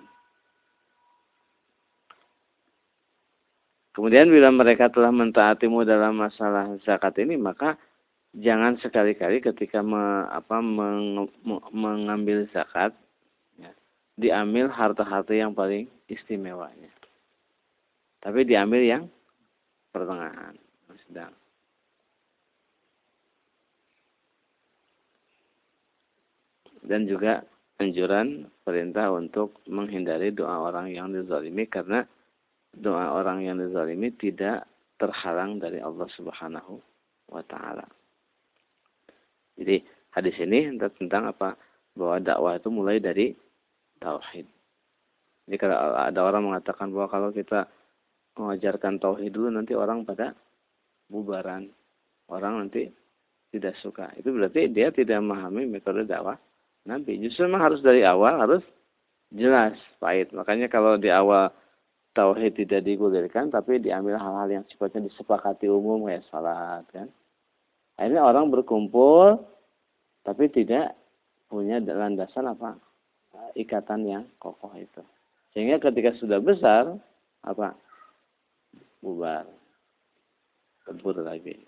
Kemudian 3.92 4.32
bila 4.32 4.48
mereka 4.48 4.88
telah 4.88 5.12
mentaatimu 5.12 5.84
dalam 5.84 6.16
masalah 6.16 6.72
zakat 6.80 7.12
ini, 7.20 7.36
maka 7.36 7.76
jangan 8.32 8.80
sekali-kali 8.80 9.44
ketika 9.44 9.84
me, 9.84 10.24
apa, 10.32 10.64
meng, 10.64 11.28
me, 11.44 11.60
mengambil 11.76 12.48
zakat, 12.56 12.96
ya, 13.60 13.68
diambil 14.16 14.72
harta-harta 14.72 15.36
yang 15.36 15.52
paling 15.52 15.92
istimewanya. 16.08 16.88
Tapi 18.22 18.46
diambil 18.46 18.82
yang 18.86 19.04
pertengahan, 19.90 20.54
sedang. 21.10 21.34
Dan 26.86 27.10
juga 27.10 27.42
anjuran 27.82 28.46
perintah 28.62 29.10
untuk 29.10 29.58
menghindari 29.66 30.30
doa 30.30 30.70
orang 30.70 30.94
yang 30.94 31.10
dizalimi 31.10 31.66
karena 31.66 32.06
doa 32.70 33.10
orang 33.18 33.42
yang 33.42 33.58
dizalimi 33.58 34.14
tidak 34.14 34.70
terhalang 35.02 35.58
dari 35.58 35.82
Allah 35.82 36.06
Subhanahu 36.14 36.78
wa 37.26 37.42
taala. 37.42 37.86
Jadi 39.58 39.82
hadis 40.14 40.36
ini 40.38 40.78
tentang 40.78 41.34
apa? 41.34 41.58
Bahwa 41.92 42.22
dakwah 42.22 42.56
itu 42.56 42.70
mulai 42.70 43.02
dari 43.02 43.34
tauhid. 43.98 44.46
Jadi 45.50 45.56
kalau 45.58 45.76
ada 45.98 46.20
orang 46.22 46.46
mengatakan 46.46 46.88
bahwa 46.94 47.10
kalau 47.10 47.28
kita 47.34 47.66
mengajarkan 48.38 49.00
tauhid 49.02 49.32
dulu 49.32 49.48
nanti 49.52 49.76
orang 49.76 50.04
pada 50.06 50.32
bubaran. 51.08 51.68
Orang 52.30 52.64
nanti 52.64 52.88
tidak 53.52 53.76
suka. 53.84 54.08
Itu 54.16 54.32
berarti 54.32 54.72
dia 54.72 54.88
tidak 54.88 55.20
memahami 55.20 55.68
metode 55.68 56.08
dakwah 56.08 56.40
Nabi. 56.88 57.20
Justru 57.20 57.44
memang 57.44 57.68
harus 57.68 57.84
dari 57.84 58.02
awal 58.02 58.40
harus 58.40 58.64
jelas, 59.28 59.76
pahit. 60.00 60.32
Makanya 60.32 60.72
kalau 60.72 60.96
di 60.96 61.12
awal 61.12 61.52
tauhid 62.12 62.52
tidak 62.56 62.84
digulirkan 62.84 63.48
tapi 63.48 63.80
diambil 63.80 64.20
hal-hal 64.20 64.48
yang 64.60 64.64
sifatnya 64.68 65.08
disepakati 65.08 65.68
umum 65.68 66.04
kayak 66.04 66.24
salat 66.28 66.84
kan 66.92 67.08
akhirnya 67.96 68.22
orang 68.24 68.52
berkumpul 68.52 69.40
tapi 70.20 70.52
tidak 70.52 70.92
punya 71.48 71.80
landasan 71.80 72.52
apa 72.52 72.76
ikatan 73.56 74.04
yang 74.04 74.24
kokoh 74.36 74.72
itu 74.76 75.00
sehingga 75.56 75.80
ketika 75.80 76.12
sudah 76.20 76.40
besar 76.40 76.96
apa 77.44 77.72
bubar 79.02 79.44
kebur 80.86 81.18
lagi. 81.20 81.58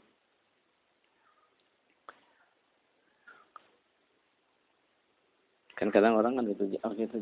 Kan 5.75 5.91
kadang 5.91 6.15
orang 6.15 6.39
kan 6.39 6.47
itu 6.47 6.79
oh 6.87 6.93
gitu 6.95 7.19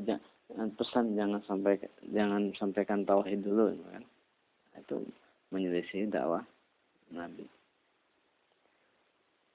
pesan 0.77 1.17
jangan 1.17 1.41
sampai 1.49 1.81
jangan 2.13 2.53
sampaikan 2.61 3.09
tauhid 3.09 3.41
dulu 3.41 3.73
kan. 3.89 4.05
Itu 4.77 5.09
menyelisih 5.49 6.13
dakwah 6.13 6.45
Nabi. 7.13 7.49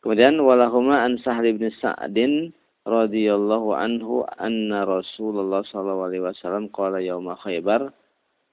Kemudian 0.02 0.42
walahuma 0.42 1.06
an 1.06 1.22
Sahl 1.22 1.46
bin 1.58 1.70
Sa'din 1.78 2.54
radhiyallahu 2.88 3.76
anhu 3.76 4.24
anna 4.40 4.88
Rasulullah 4.88 5.66
sallallahu 5.68 6.08
alaihi 6.08 6.24
wasallam 6.24 6.72
qala 6.72 7.04
yauma 7.04 7.36
Khaybar 7.42 7.92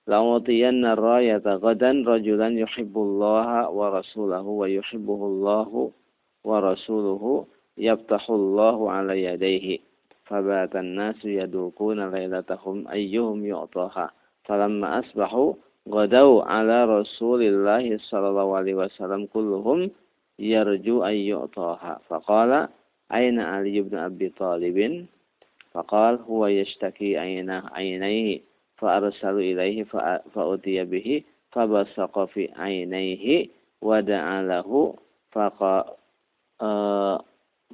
la'utiyanna 0.07 0.95
rayata 0.95 1.59
gadan 1.59 2.05
rajulan 2.05 2.59
yuhibbullaha 2.59 3.73
wa 3.73 3.91
rasulahu 3.91 4.61
wa 4.61 4.67
yuhibbuhullahu 4.69 5.93
wa 6.45 6.61
rasuluhu 6.61 7.49
yaftahullahu 7.77 8.91
ala 8.91 9.15
yadayhi 9.17 9.81
فبات 10.25 10.77
الناس 10.77 11.25
يدوكون 11.25 12.11
ليلتهم 12.11 12.89
أيهم 12.89 13.47
يعطاها. 13.47 14.11
فلما 14.45 14.99
أصبحوا 14.99 15.53
غدوا 15.89 16.43
على 16.45 16.85
رسول 16.85 17.43
الله 17.43 17.99
صلى 17.99 18.29
الله 18.29 18.57
عليه 18.57 18.75
وسلم 18.75 19.27
كلهم 19.27 19.91
يرجو 20.39 21.05
أن 21.05 21.15
يعطاها. 21.15 22.01
فقال 22.09 22.69
أين 23.13 23.41
علي 23.41 23.81
بن 23.81 23.99
أبي 23.99 24.29
طالب؟ 24.29 25.07
فقال 25.73 26.15
هو 26.29 26.47
يشتكي 26.47 27.19
عينيه. 27.19 28.41
فأرسلوا 28.78 29.40
إليه 29.40 29.84
فأتي 30.34 30.84
به 30.86 31.24
فبصق 31.52 32.26
في 32.26 32.50
عينيه 32.56 33.48
ودعا 33.82 34.42
له 34.42 34.96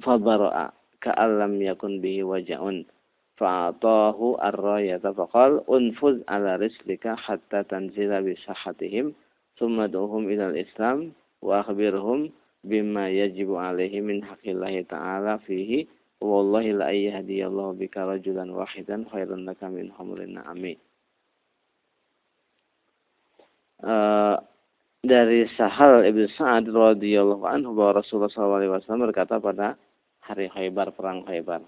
فبرأ 0.02 0.72
ka'allam 1.06 1.62
yakun 1.62 2.02
bihi 2.02 2.26
waja'un 2.26 2.82
fa'atahu 3.38 4.40
ar-rayata 4.42 5.14
faqal 5.14 5.62
unfuz 5.70 6.18
ala 6.26 6.58
rislika 6.58 7.14
hatta 7.14 7.62
tanzila 7.62 8.18
bi 8.26 8.34
sahatihim 8.42 9.14
thumma 9.54 9.86
duhum 9.86 10.26
ila 10.26 10.50
al-islam 10.50 11.14
wa 11.44 11.62
akhbirhum 11.62 12.32
bima 12.66 13.06
yajibu 13.06 13.54
alaihi 13.60 14.02
min 14.02 14.18
haqqillahi 14.24 14.82
ta'ala 14.90 15.38
fihi 15.46 15.86
wallahi 16.18 16.72
la 16.74 16.90
yahdiyallahu 16.90 17.78
bika 17.78 18.02
rajulan 18.08 18.50
wahidan 18.50 19.06
khairan 19.12 19.46
laka 19.46 19.70
min 19.70 19.92
humrin 19.94 20.34
na'ami 20.40 20.74
uh, 23.85 24.35
dari 25.01 25.49
Sahal 25.57 26.05
Ibn 26.05 26.21
Sa'ad 26.37 26.69
radhiyallahu 26.69 27.45
anhu 27.45 27.73
bahwa 27.73 28.01
Rasulullah 28.01 28.29
SAW 28.29 29.01
berkata 29.09 29.41
pada 29.41 29.73
hari 30.21 30.47
Khaybar, 30.53 30.93
perang 30.93 31.25
Khaybar. 31.25 31.65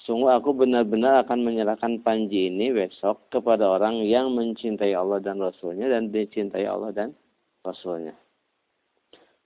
Sungguh 0.00 0.32
aku 0.32 0.56
benar-benar 0.56 1.28
akan 1.28 1.44
menyerahkan 1.44 2.00
panji 2.00 2.48
ini 2.48 2.72
besok 2.72 3.28
kepada 3.28 3.68
orang 3.68 4.00
yang 4.00 4.32
mencintai 4.32 4.96
Allah 4.96 5.20
dan 5.20 5.36
Rasulnya 5.36 5.92
dan 5.92 6.08
dicintai 6.08 6.64
Allah 6.64 6.88
dan 6.88 7.12
Rasulnya. 7.60 8.16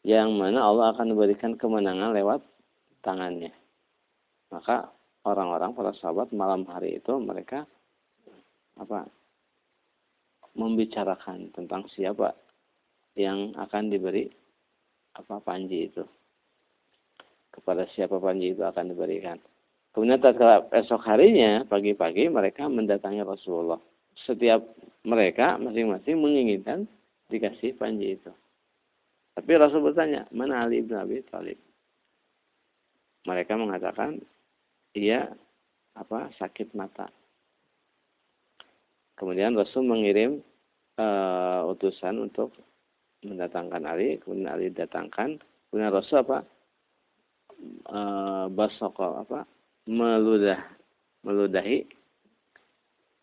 Yang 0.06 0.30
mana 0.36 0.62
Allah 0.62 0.94
akan 0.94 1.16
memberikan 1.16 1.58
kemenangan 1.58 2.14
lewat 2.14 2.38
tangannya. 3.02 3.50
Maka 4.54 4.94
orang-orang 5.26 5.74
para 5.74 5.90
sahabat 5.98 6.30
malam 6.30 6.62
hari 6.70 7.02
itu 7.02 7.18
mereka 7.18 7.66
apa 8.78 9.10
membicarakan 10.54 11.50
tentang 11.54 11.86
siapa 11.94 12.34
yang 13.14 13.54
akan 13.54 13.90
diberi 13.90 14.30
apa 15.14 15.38
panji 15.42 15.86
itu 15.90 16.02
kepada 17.54 17.86
siapa 17.94 18.18
panji 18.18 18.50
itu 18.50 18.66
akan 18.66 18.90
diberikan. 18.90 19.38
Kemudian 19.94 20.18
tatkala 20.18 20.66
esok 20.74 21.06
harinya 21.06 21.62
pagi-pagi 21.70 22.26
mereka 22.26 22.66
mendatangi 22.66 23.22
Rasulullah. 23.22 23.78
Setiap 24.26 24.58
mereka 25.06 25.54
masing-masing 25.62 26.18
menginginkan 26.18 26.90
dikasih 27.30 27.78
panji 27.78 28.18
itu. 28.18 28.34
Tapi 29.38 29.50
Rasul 29.54 29.86
bertanya, 29.86 30.26
mana 30.34 30.66
Ali 30.66 30.82
bin 30.82 30.98
Abi 30.98 31.22
Thalib? 31.30 31.58
Mereka 33.26 33.54
mengatakan, 33.58 34.18
ia 34.94 35.30
apa 35.94 36.30
sakit 36.38 36.74
mata. 36.74 37.10
Kemudian 39.14 39.54
Rasul 39.54 39.86
mengirim 39.86 40.42
uh, 40.98 41.70
utusan 41.70 42.18
untuk 42.18 42.50
mendatangkan 43.24 43.82
Ali, 43.88 44.20
kemudian 44.20 44.50
Ali 44.52 44.68
datangkan, 44.68 45.40
kemudian 45.70 45.90
Rasul 45.94 46.20
apa? 46.20 46.44
e, 47.88 48.00
basoko 48.52 49.24
apa? 49.24 49.48
Meludah 49.88 50.60
meludahi 51.24 51.84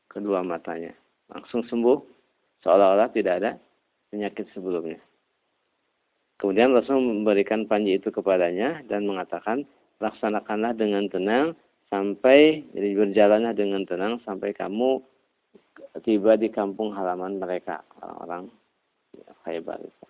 kedua 0.09 0.41
matanya. 0.45 0.93
Langsung 1.31 1.65
sembuh 1.65 1.97
seolah-olah 2.65 3.09
tidak 3.13 3.33
ada 3.41 3.51
penyakit 4.11 4.49
sebelumnya. 4.51 4.99
Kemudian 6.41 6.73
Rasul 6.73 6.97
memberikan 6.97 7.69
panji 7.69 8.01
itu 8.01 8.09
kepadanya 8.09 8.81
dan 8.89 9.05
mengatakan 9.05 9.63
laksanakanlah 10.01 10.73
dengan 10.73 11.05
tenang 11.07 11.53
sampai 11.93 12.65
jadi 12.73 12.97
berjalanlah 12.97 13.53
dengan 13.53 13.85
tenang 13.85 14.17
sampai 14.25 14.49
kamu 14.57 15.05
tiba 15.99 16.39
di 16.39 16.47
kampung 16.47 16.95
halaman 16.95 17.35
mereka 17.35 17.83
orang-orang 17.99 18.47
Khaybar 19.43 19.79
itu. 19.83 20.07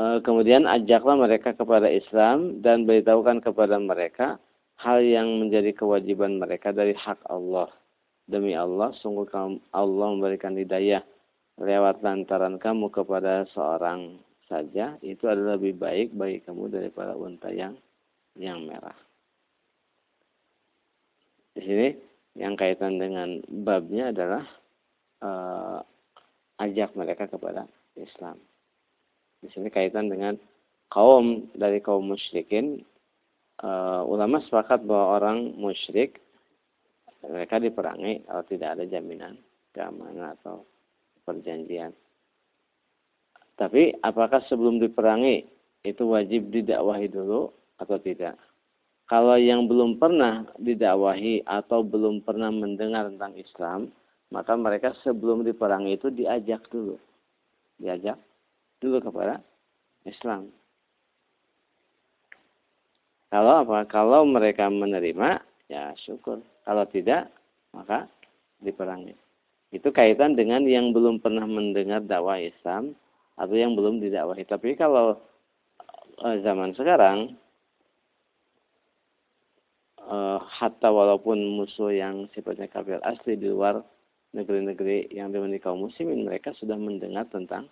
Eh, 0.00 0.18
kemudian 0.24 0.64
ajaklah 0.64 1.20
mereka 1.20 1.52
kepada 1.52 1.86
Islam 1.92 2.64
dan 2.64 2.88
beritahukan 2.88 3.44
kepada 3.44 3.76
mereka 3.76 4.40
hal 4.80 5.04
yang 5.04 5.28
menjadi 5.44 5.76
kewajiban 5.76 6.40
mereka 6.40 6.72
dari 6.72 6.96
hak 6.96 7.20
Allah. 7.28 7.68
Demi 8.30 8.54
Allah, 8.54 8.94
sungguh 9.02 9.26
Allah 9.74 10.08
memberikan 10.14 10.54
hidayah 10.54 11.02
lewat 11.58 12.00
lantaran 12.00 12.56
kamu 12.56 12.88
kepada 12.88 13.44
seorang 13.50 14.22
saja, 14.46 14.96
itu 15.02 15.26
adalah 15.26 15.58
lebih 15.58 15.76
baik 15.76 16.14
bagi 16.14 16.38
kamu 16.46 16.70
daripada 16.70 17.18
unta 17.18 17.50
yang 17.50 17.74
yang 18.38 18.62
merah. 18.64 19.09
Di 21.54 21.60
sini 21.62 21.88
yang 22.38 22.54
kaitan 22.54 23.00
dengan 23.02 23.42
babnya 23.66 24.14
adalah 24.14 24.44
uh, 25.24 25.78
ajak 26.62 26.94
mereka 26.94 27.26
kepada 27.26 27.66
Islam. 27.98 28.38
Di 29.40 29.48
sini 29.50 29.72
kaitan 29.72 30.12
dengan 30.12 30.36
kaum 30.92 31.50
dari 31.56 31.80
kaum 31.82 32.06
musyrikin. 32.10 32.84
Uh, 33.60 34.00
ulama 34.08 34.40
sepakat 34.40 34.88
bahwa 34.88 35.20
orang 35.20 35.52
musyrik 35.60 36.16
mereka 37.20 37.60
diperangi 37.60 38.24
kalau 38.24 38.44
tidak 38.48 38.68
ada 38.72 38.84
jaminan 38.88 39.36
keamanan 39.76 40.32
atau 40.40 40.64
perjanjian. 41.28 41.92
Tapi 43.60 43.92
apakah 44.00 44.40
sebelum 44.48 44.80
diperangi 44.80 45.44
itu 45.84 46.08
wajib 46.08 46.48
didakwahi 46.48 47.12
dulu 47.12 47.52
atau 47.76 48.00
tidak? 48.00 48.40
Kalau 49.10 49.34
yang 49.34 49.66
belum 49.66 49.98
pernah 49.98 50.46
didakwahi 50.62 51.42
atau 51.42 51.82
belum 51.82 52.22
pernah 52.22 52.54
mendengar 52.54 53.10
tentang 53.10 53.34
Islam, 53.34 53.90
maka 54.30 54.54
mereka 54.54 54.94
sebelum 55.02 55.42
diperangi 55.42 55.98
itu 55.98 56.14
diajak 56.14 56.62
dulu. 56.70 56.94
Diajak 57.82 58.14
dulu 58.78 59.02
kepada 59.02 59.42
Islam. 60.06 60.54
Kalau 63.34 63.66
apa? 63.66 63.82
Kalau 63.90 64.22
mereka 64.22 64.70
menerima, 64.70 65.42
ya 65.66 65.90
syukur. 66.06 66.38
Kalau 66.62 66.86
tidak, 66.86 67.34
maka 67.74 68.06
diperangi. 68.62 69.18
Itu 69.74 69.90
kaitan 69.90 70.38
dengan 70.38 70.62
yang 70.66 70.94
belum 70.94 71.18
pernah 71.18 71.50
mendengar 71.50 72.02
dakwah 72.06 72.38
Islam 72.38 72.94
atau 73.34 73.54
yang 73.58 73.74
belum 73.74 73.98
didakwahi. 74.02 74.46
Tapi 74.46 74.78
kalau 74.78 75.18
uh, 76.22 76.36
zaman 76.42 76.74
sekarang 76.74 77.38
uh, 80.10 80.39
hatta 80.50 80.90
walaupun 80.90 81.38
musuh 81.54 81.94
yang 81.94 82.26
sifatnya 82.34 82.66
kafir 82.66 82.98
asli 83.06 83.38
di 83.38 83.46
luar 83.46 83.78
negeri-negeri 84.34 85.14
yang 85.14 85.30
dimiliki 85.30 85.62
kaum 85.62 85.86
muslimin 85.86 86.26
mereka 86.26 86.50
sudah 86.58 86.74
mendengar 86.74 87.26
tentang 87.30 87.70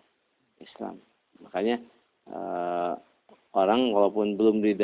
Islam. 0.62 1.02
Makanya 1.42 1.82
uh, 2.30 2.94
orang 3.54 3.90
walaupun 3.90 4.38
belum 4.38 4.62
di, 4.62 4.74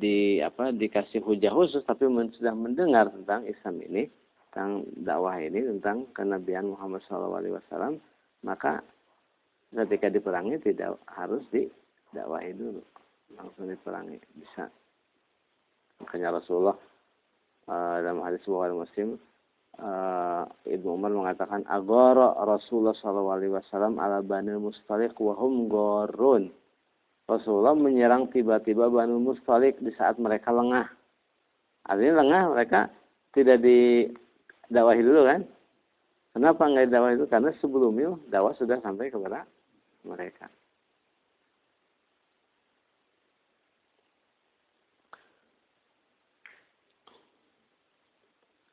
di 0.00 0.18
apa 0.40 0.72
dikasih 0.72 1.20
hujah 1.24 1.52
khusus 1.52 1.84
tapi 1.84 2.08
men, 2.08 2.32
sudah 2.36 2.56
mendengar 2.56 3.12
tentang 3.12 3.44
Islam 3.48 3.80
ini, 3.84 4.08
tentang 4.48 4.88
dakwah 5.04 5.36
ini, 5.40 5.60
tentang 5.76 6.08
kenabian 6.12 6.72
Muhammad 6.72 7.00
SAW, 7.08 7.40
maka 8.44 8.84
ketika 9.72 10.12
diperangi 10.12 10.60
tidak 10.60 11.00
harus 11.08 11.40
didakwahi 11.48 12.52
dulu 12.52 12.84
langsung 13.32 13.64
diperangi 13.64 14.20
bisa 14.36 14.68
makanya 16.04 16.36
Rasulullah 16.36 16.76
uh, 17.68 17.96
dalam 18.02 18.22
hadis 18.24 18.42
Bukhari 18.46 18.74
Muslim 18.74 19.18
uh, 19.78 20.44
Ibnu 20.66 20.98
Umar 20.98 21.12
mengatakan 21.12 21.62
agara 21.70 22.34
Rasulullah 22.42 22.96
SAW 22.96 23.98
ala 23.98 24.18
Bani 24.22 24.54
Mustalik 24.58 25.16
wahum 25.18 25.70
gorun 25.70 26.50
Rasulullah 27.30 27.72
menyerang 27.78 28.28
tiba-tiba 28.28 28.90
Bani 28.90 29.14
Mustalik 29.16 29.78
di 29.78 29.94
saat 29.94 30.18
mereka 30.18 30.50
lengah. 30.50 30.90
Artinya 31.86 32.14
lengah 32.22 32.42
mereka 32.52 32.80
tidak 33.32 33.62
didakwahi 33.62 35.02
dulu 35.02 35.22
kan? 35.24 35.40
Kenapa 36.32 36.62
nggak 36.64 36.86
didakwahi 36.90 37.14
itu 37.20 37.26
karena 37.28 37.50
sebelumnya 37.60 38.10
dakwah 38.28 38.52
sudah 38.58 38.80
sampai 38.82 39.12
kepada 39.12 39.46
mereka. 40.02 40.50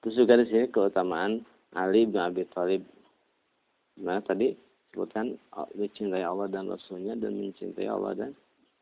Juga 0.10 0.42
di 0.42 0.46
sini 0.50 0.66
keutamaan 0.74 1.46
Ali 1.78 2.10
bin 2.10 2.18
Abi 2.18 2.44
Thalib. 2.50 2.82
Nah 4.02 4.18
tadi 4.26 4.58
sebutkan 4.90 5.38
oh, 5.54 5.70
mencintai 5.78 6.26
Allah 6.26 6.50
dan 6.50 6.66
Rasulnya 6.66 7.14
dan 7.14 7.38
mencintai 7.38 7.86
Allah 7.86 8.18
dan 8.18 8.32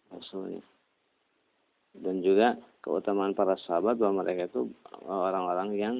Rasulnya. 0.07 0.63
Dan 1.97 2.23
juga 2.23 2.55
keutamaan 2.79 3.35
para 3.35 3.59
sahabat 3.59 3.99
bahwa 3.99 4.23
mereka 4.23 4.47
itu 4.47 4.71
orang-orang 5.03 5.69
yang 5.75 5.95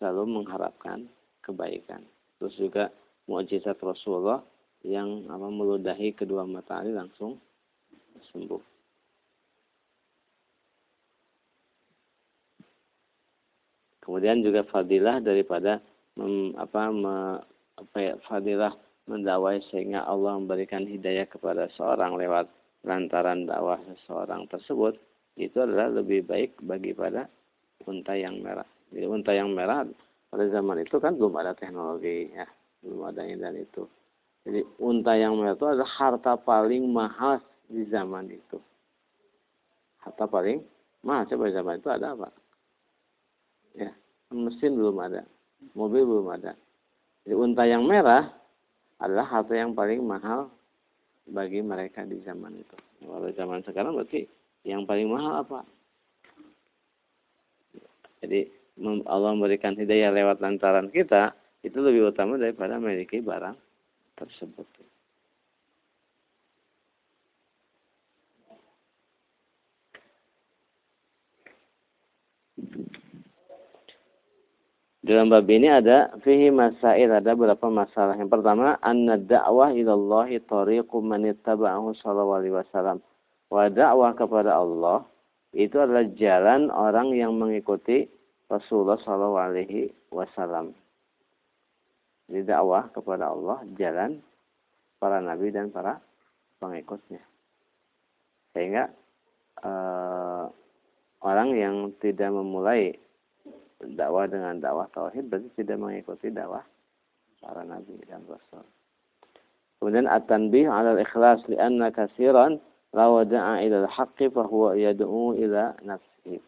selalu 0.00 0.42
mengharapkan 0.42 1.06
kebaikan. 1.44 2.02
Terus 2.40 2.54
juga 2.58 2.84
mukjizat 3.30 3.78
Rasulullah 3.78 4.42
yang 4.82 5.28
apa 5.30 5.48
meludahi 5.48 6.12
kedua 6.16 6.44
matahari 6.44 6.90
langsung 6.90 7.38
sembuh. 8.32 8.73
Kemudian 14.04 14.44
juga 14.44 14.60
fadilah 14.68 15.24
daripada 15.24 15.80
mem, 16.20 16.52
apa, 16.60 16.92
me, 16.92 17.40
apa 17.80 17.98
ya, 17.98 18.14
fadilah 18.28 18.76
mendawai 19.08 19.60
sehingga 19.72 20.04
Allah 20.04 20.36
memberikan 20.36 20.84
hidayah 20.84 21.24
kepada 21.28 21.68
seorang 21.76 22.20
lewat 22.20 22.48
lantaran 22.84 23.48
dakwah 23.48 23.80
seseorang 23.88 24.44
tersebut 24.52 25.00
itu 25.40 25.56
adalah 25.58 25.90
lebih 25.90 26.24
baik 26.28 26.60
bagi 26.62 26.92
pada 26.92 27.26
unta 27.88 28.14
yang 28.14 28.38
merah. 28.44 28.68
Jadi 28.92 29.06
unta 29.08 29.32
yang 29.34 29.50
merah 29.50 29.82
pada 30.30 30.44
zaman 30.52 30.84
itu 30.84 30.96
kan 31.00 31.16
belum 31.16 31.34
ada 31.40 31.56
teknologi 31.56 32.30
ya, 32.30 32.46
belum 32.84 33.00
ada 33.10 33.24
ini 33.24 33.40
dan 33.40 33.56
itu. 33.58 33.82
Jadi 34.44 34.60
unta 34.84 35.16
yang 35.16 35.40
merah 35.40 35.56
itu 35.56 35.66
adalah 35.66 35.90
harta 35.90 36.36
paling 36.36 36.84
mahal 36.92 37.40
di 37.66 37.82
zaman 37.88 38.28
itu. 38.30 38.60
Harta 40.04 40.28
paling 40.28 40.60
mahal 41.02 41.24
coba 41.24 41.50
zaman 41.50 41.80
itu 41.80 41.88
ada 41.88 42.12
apa? 42.12 42.28
Ya, 43.74 43.90
mesin 44.30 44.78
belum 44.78 44.96
ada, 45.02 45.26
mobil 45.74 46.06
belum 46.06 46.30
ada. 46.30 46.54
Jadi 47.26 47.34
unta 47.34 47.66
yang 47.66 47.82
merah 47.82 48.30
adalah 49.02 49.26
harta 49.26 49.54
yang 49.58 49.74
paling 49.74 49.98
mahal 50.00 50.48
bagi 51.26 51.58
mereka 51.64 52.06
di 52.06 52.22
zaman 52.22 52.54
itu. 52.54 52.76
Kalau 53.02 53.28
zaman 53.34 53.60
sekarang 53.66 53.98
berarti 53.98 54.28
yang 54.62 54.86
paling 54.86 55.10
mahal 55.10 55.42
apa? 55.42 55.60
Jadi 58.24 58.48
Allah 59.04 59.30
memberikan 59.36 59.76
hidayah 59.76 60.14
lewat 60.14 60.40
lantaran 60.40 60.88
kita 60.88 61.34
itu 61.64 61.76
lebih 61.80 62.12
utama 62.12 62.38
daripada 62.40 62.80
memiliki 62.80 63.20
barang 63.20 63.56
tersebut. 64.16 64.64
Dalam 75.04 75.28
bab 75.28 75.44
ini 75.52 75.68
ada 75.68 76.16
fihi 76.24 76.48
masail 76.48 77.12
ada 77.12 77.36
beberapa 77.36 77.68
masalah. 77.68 78.16
Yang 78.16 78.40
pertama, 78.40 78.80
anna 78.80 79.20
da'wah 79.20 79.76
ilallah 79.76 80.32
tariqu 80.48 80.96
alaihi 82.32 82.56
wasallam. 82.56 83.04
Wa 83.52 83.68
kepada 84.16 84.56
Allah 84.56 85.04
itu 85.52 85.76
adalah 85.76 86.08
jalan 86.16 86.72
orang 86.72 87.12
yang 87.12 87.36
mengikuti 87.36 88.08
Rasulullah 88.48 88.96
sallallahu 89.04 89.36
alaihi 89.36 89.92
wasallam. 90.08 90.72
Jadi 92.24 92.48
dakwah 92.48 92.88
kepada 92.88 93.28
Allah 93.28 93.60
jalan 93.76 94.24
para 94.96 95.20
nabi 95.20 95.52
dan 95.52 95.68
para 95.68 96.00
pengikutnya. 96.56 97.20
Sehingga 98.56 98.88
uh, 99.60 100.48
orang 101.20 101.48
yang 101.52 101.92
tidak 102.00 102.32
memulai 102.32 102.96
dakwah 103.92 104.24
dengan 104.24 104.56
dakwah 104.58 104.88
tauhid 104.90 105.28
berarti 105.28 105.48
tidak 105.60 105.76
mengikuti 105.76 106.32
dakwah 106.32 106.64
para 107.44 107.62
nabi 107.62 108.00
dan 108.08 108.24
rasul. 108.24 108.64
Kemudian 109.78 110.08
at-tanbih 110.08 110.64
'ala 110.64 110.96
al-ikhlas 110.96 111.44
li'anna 111.44 111.92
katsiran 111.92 112.56
law 112.96 113.20
da'a 113.20 113.60
ila 113.68 113.84
al-haqqi 113.84 114.32
fa 114.32 114.42
huwa 114.48 114.72
yad'u 114.72 115.36
ila 115.36 115.76
nafsihi. 115.84 116.40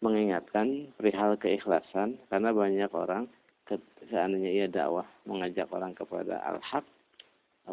Mengingatkan 0.00 0.94
perihal 0.94 1.34
keikhlasan 1.36 2.22
karena 2.30 2.54
banyak 2.54 2.90
orang 2.94 3.26
seandainya 4.08 4.50
ia 4.50 4.66
dakwah 4.70 5.06
mengajak 5.26 5.66
orang 5.74 5.92
kepada 5.94 6.38
al-haq 6.42 6.86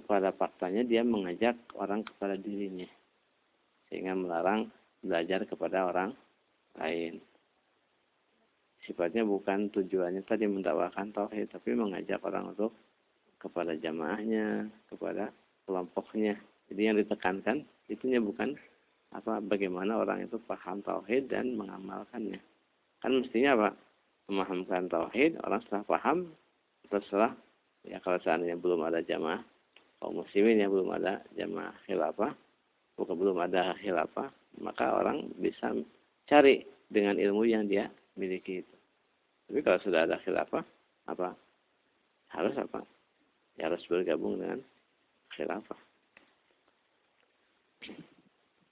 pada 0.06 0.30
faktanya 0.36 0.86
dia 0.86 1.02
mengajak 1.02 1.58
orang 1.74 2.06
kepada 2.06 2.38
dirinya 2.38 2.86
sehingga 3.90 4.14
melarang 4.14 4.70
belajar 5.02 5.48
kepada 5.48 5.90
orang 5.90 6.12
lain 6.78 7.18
sifatnya 8.88 9.28
bukan 9.28 9.68
tujuannya 9.76 10.24
tadi 10.24 10.48
mendakwakan 10.48 11.12
tauhid 11.12 11.52
tapi 11.52 11.76
mengajak 11.76 12.24
orang 12.24 12.56
untuk 12.56 12.72
kepada 13.38 13.76
jamaahnya 13.78 14.72
kepada 14.88 15.30
kelompoknya. 15.68 16.40
Jadi 16.72 16.82
yang 16.82 16.96
ditekankan 16.98 17.68
itunya 17.92 18.24
bukan 18.24 18.56
apa 19.12 19.44
bagaimana 19.44 20.00
orang 20.00 20.24
itu 20.24 20.40
paham 20.48 20.80
tauhid 20.82 21.28
dan 21.28 21.60
mengamalkannya. 21.60 22.40
Kan 23.04 23.12
mestinya 23.20 23.54
apa? 23.60 23.70
Memahamkan 24.28 24.92
tauhid, 24.92 25.40
orang 25.40 25.64
setelah 25.64 25.86
paham, 25.88 26.18
terserah. 26.92 27.32
Ya 27.88 28.04
kalau 28.04 28.20
seandainya 28.20 28.60
belum 28.60 28.84
ada 28.84 29.00
jamaah 29.00 29.40
kaum 30.04 30.20
muslimin 30.20 30.60
yang 30.60 30.72
belum 30.76 30.92
ada 31.00 31.24
jamaah 31.40 31.72
khilafah, 31.88 32.36
bukan 33.00 33.16
belum 33.16 33.38
ada 33.40 33.72
khilafah, 33.80 34.30
maka 34.60 34.86
orang 34.92 35.32
bisa 35.40 35.72
cari 36.28 36.68
dengan 36.92 37.16
ilmu 37.16 37.48
yang 37.48 37.66
dia 37.66 37.88
miliki 38.20 38.62
itu. 38.62 38.77
Tapi 39.48 39.60
kalau 39.64 39.80
sudah 39.80 40.04
ada 40.04 40.20
khilafah, 40.22 40.64
apa? 41.08 41.32
Harus 42.36 42.56
apa? 42.60 42.84
Ya 43.56 43.72
harus 43.72 43.82
bergabung 43.88 44.38
dengan 44.38 44.60
khilafah. 45.34 45.80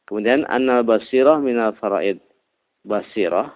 Kemudian 0.05 0.45
anal 0.51 0.85
basirah 0.85 1.41
minal 1.41 1.73
faraid. 1.79 2.21
Basirah 2.85 3.49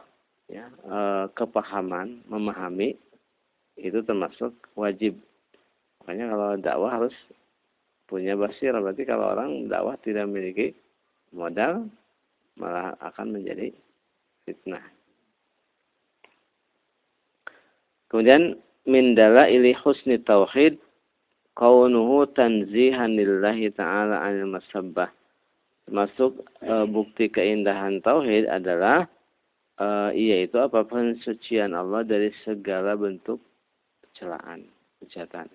ya, 0.49 0.65
e, 0.81 0.97
kepahaman, 1.37 2.25
memahami 2.25 2.97
itu 3.77 4.01
termasuk 4.01 4.55
wajib. 4.73 5.13
Makanya 6.01 6.25
kalau 6.33 6.49
dakwah 6.57 6.91
harus 6.97 7.13
punya 8.09 8.33
basirah. 8.33 8.81
Berarti 8.81 9.03
kalau 9.05 9.35
orang 9.37 9.69
dakwah 9.69 9.93
tidak 10.01 10.25
memiliki 10.25 10.73
modal 11.29 11.85
malah 12.57 12.97
akan 12.97 13.37
menjadi 13.37 13.69
fitnah. 14.43 14.98
Kemudian 18.09 18.57
mindala 18.89 19.45
ili 19.45 19.71
husni 19.77 20.17
tauhid 20.17 20.81
kaunuhu 21.53 22.25
tanzihan 22.33 23.13
lillahi 23.13 23.69
ta'ala 23.69 24.25
anil 24.25 24.49
masabbah. 24.49 25.13
Termasuk 25.85 26.41
e, 26.61 26.73
bukti 26.89 27.29
keindahan 27.29 28.01
tauhid 28.01 28.49
adalah 28.49 29.05
e, 29.77 29.85
yaitu 30.17 30.57
apa 30.57 30.81
pensucian 30.85 31.77
Allah 31.77 32.01
dari 32.01 32.33
segala 32.41 32.97
bentuk 32.97 33.37
celaan, 34.17 34.65
kejahatan. 35.05 35.45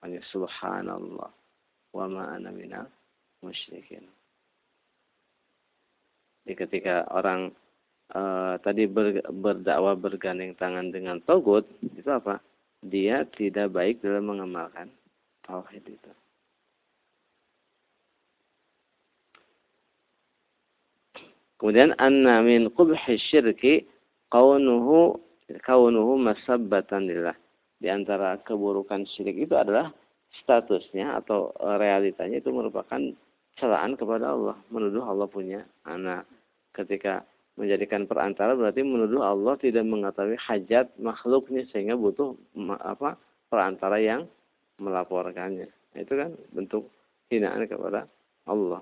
Hanya 0.00 0.24
subhanallah 0.32 1.30
wa 1.92 2.06
ma 2.08 2.38
ana 2.38 2.48
minal 2.48 2.88
musyrikin. 3.44 4.06
Jadi 6.46 6.54
ketika 6.64 7.04
orang 7.12 7.52
uh, 8.14 8.54
tadi 8.62 8.88
ber, 8.88 9.20
berdakwah 9.28 9.98
bergandeng 9.98 10.54
tangan 10.56 10.92
dengan 10.92 11.20
togut, 11.24 11.68
itu 11.82 12.08
apa? 12.08 12.40
Dia 12.84 13.26
tidak 13.34 13.74
baik 13.74 14.00
dalam 14.00 14.30
mengamalkan 14.30 14.88
tauhid 15.42 15.82
itu. 15.84 16.12
Kemudian 21.58 21.90
anna 21.98 22.38
min 22.38 22.70
qubhi 22.70 23.18
syirki 23.18 23.82
kaunuhu 24.30 25.18
kaunuhu 25.66 26.14
masabbatan 26.14 27.10
lillah. 27.10 27.34
Di 27.78 27.90
antara 27.90 28.38
keburukan 28.42 29.06
syirik 29.14 29.38
itu 29.46 29.54
adalah 29.54 29.90
statusnya 30.42 31.18
atau 31.18 31.54
realitanya 31.78 32.42
itu 32.42 32.50
merupakan 32.50 32.98
celaan 33.58 33.94
kepada 33.98 34.34
Allah, 34.34 34.56
menuduh 34.70 35.02
Allah 35.02 35.26
punya 35.30 35.62
anak. 35.86 36.26
Ketika 36.74 37.26
menjadikan 37.58 38.06
perantara 38.06 38.54
berarti 38.54 38.86
menuduh 38.86 39.18
Allah 39.18 39.58
tidak 39.58 39.82
mengetahui 39.82 40.38
hajat 40.38 40.94
makhluknya 41.02 41.66
sehingga 41.74 41.98
butuh 41.98 42.38
apa 42.78 43.18
perantara 43.50 43.98
yang 43.98 44.30
melaporkannya. 44.78 45.66
Itu 45.98 46.14
kan 46.14 46.38
bentuk 46.54 46.86
hinaan 47.34 47.66
kepada 47.66 48.06
Allah. 48.46 48.80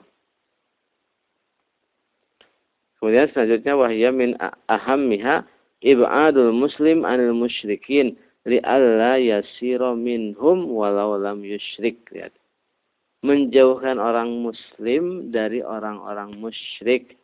Kemudian 3.01 3.33
selanjutnya 3.33 3.75
wahya 3.77 4.11
min 4.13 4.37
ahammiha 4.69 5.49
ibadul 5.81 6.53
muslim 6.53 7.09
anil 7.09 7.33
musyrikin 7.33 8.17
li'alla 8.45 9.17
yasira 9.17 9.97
minhum 9.97 10.69
walau 10.69 11.17
lam 11.17 11.41
yusyrik. 11.41 12.05
Lihat. 12.13 12.37
Menjauhkan 13.25 13.97
orang 13.97 14.45
muslim 14.45 15.33
dari 15.33 15.65
orang-orang 15.65 16.37
musyrik 16.37 17.17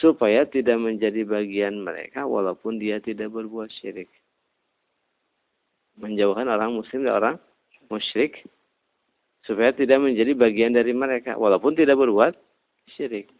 supaya 0.00 0.44
tidak 0.44 0.76
menjadi 0.76 1.24
bagian 1.24 1.80
mereka 1.80 2.28
walaupun 2.28 2.76
dia 2.76 3.00
tidak 3.00 3.32
berbuat 3.32 3.72
syirik. 3.80 4.12
Menjauhkan 5.96 6.44
orang 6.52 6.76
muslim 6.76 7.08
dari 7.08 7.16
orang 7.16 7.36
musyrik 7.88 8.44
supaya 9.48 9.72
tidak 9.72 10.02
menjadi 10.04 10.36
bagian 10.36 10.76
dari 10.76 10.92
mereka 10.92 11.40
walaupun 11.40 11.72
tidak 11.72 11.96
berbuat 11.96 12.36
syirik. 12.92 13.32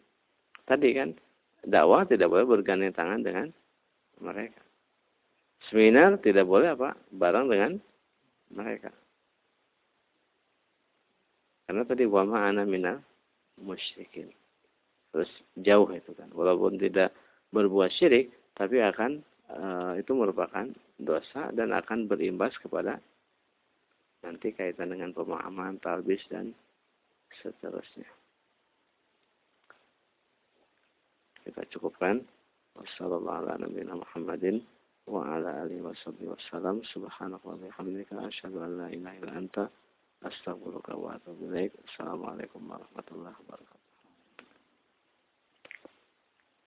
Tadi 0.65 0.89
kan 0.97 1.13
dakwah 1.61 2.09
tidak 2.09 2.33
boleh 2.33 2.49
bergandeng 2.49 2.95
tangan 2.95 3.21
dengan 3.21 3.47
mereka. 4.17 4.61
Seminar 5.69 6.17
tidak 6.25 6.49
boleh 6.49 6.73
apa? 6.73 6.97
Barang 7.13 7.45
dengan 7.53 7.77
mereka. 8.49 8.89
Karena 11.69 11.83
tadi 11.85 12.07
wama 12.07 12.47
ana 12.47 12.63
minal 12.63 13.03
musyrikin 13.59 14.31
terus 15.17 15.33
jauh 15.57 15.89
itu 15.89 16.13
kan. 16.13 16.29
Walaupun 16.29 16.77
tidak 16.77 17.09
berbuat 17.49 17.89
syirik 17.97 18.29
tapi 18.53 18.77
akan 18.77 19.25
e, 19.49 19.61
itu 19.97 20.13
merupakan 20.13 20.69
dosa 21.01 21.49
dan 21.57 21.73
akan 21.73 22.05
berimbas 22.05 22.53
kepada 22.61 23.01
nanti 24.21 24.53
kaitan 24.53 24.93
dengan 24.93 25.17
pemahaman 25.17 25.81
talbis 25.81 26.21
dan 26.29 26.53
seterusnya. 27.41 28.05
Kita 31.41 31.65
cukupkan. 31.73 32.21
Wassalamualaikum 32.77 33.89
warahmatullahi 33.89 34.21
wabarakatuh. 34.21 34.77
Assalamualaikum 41.89 42.61
warahmatullahi 42.69 43.33
wabarakatuh 43.41 43.86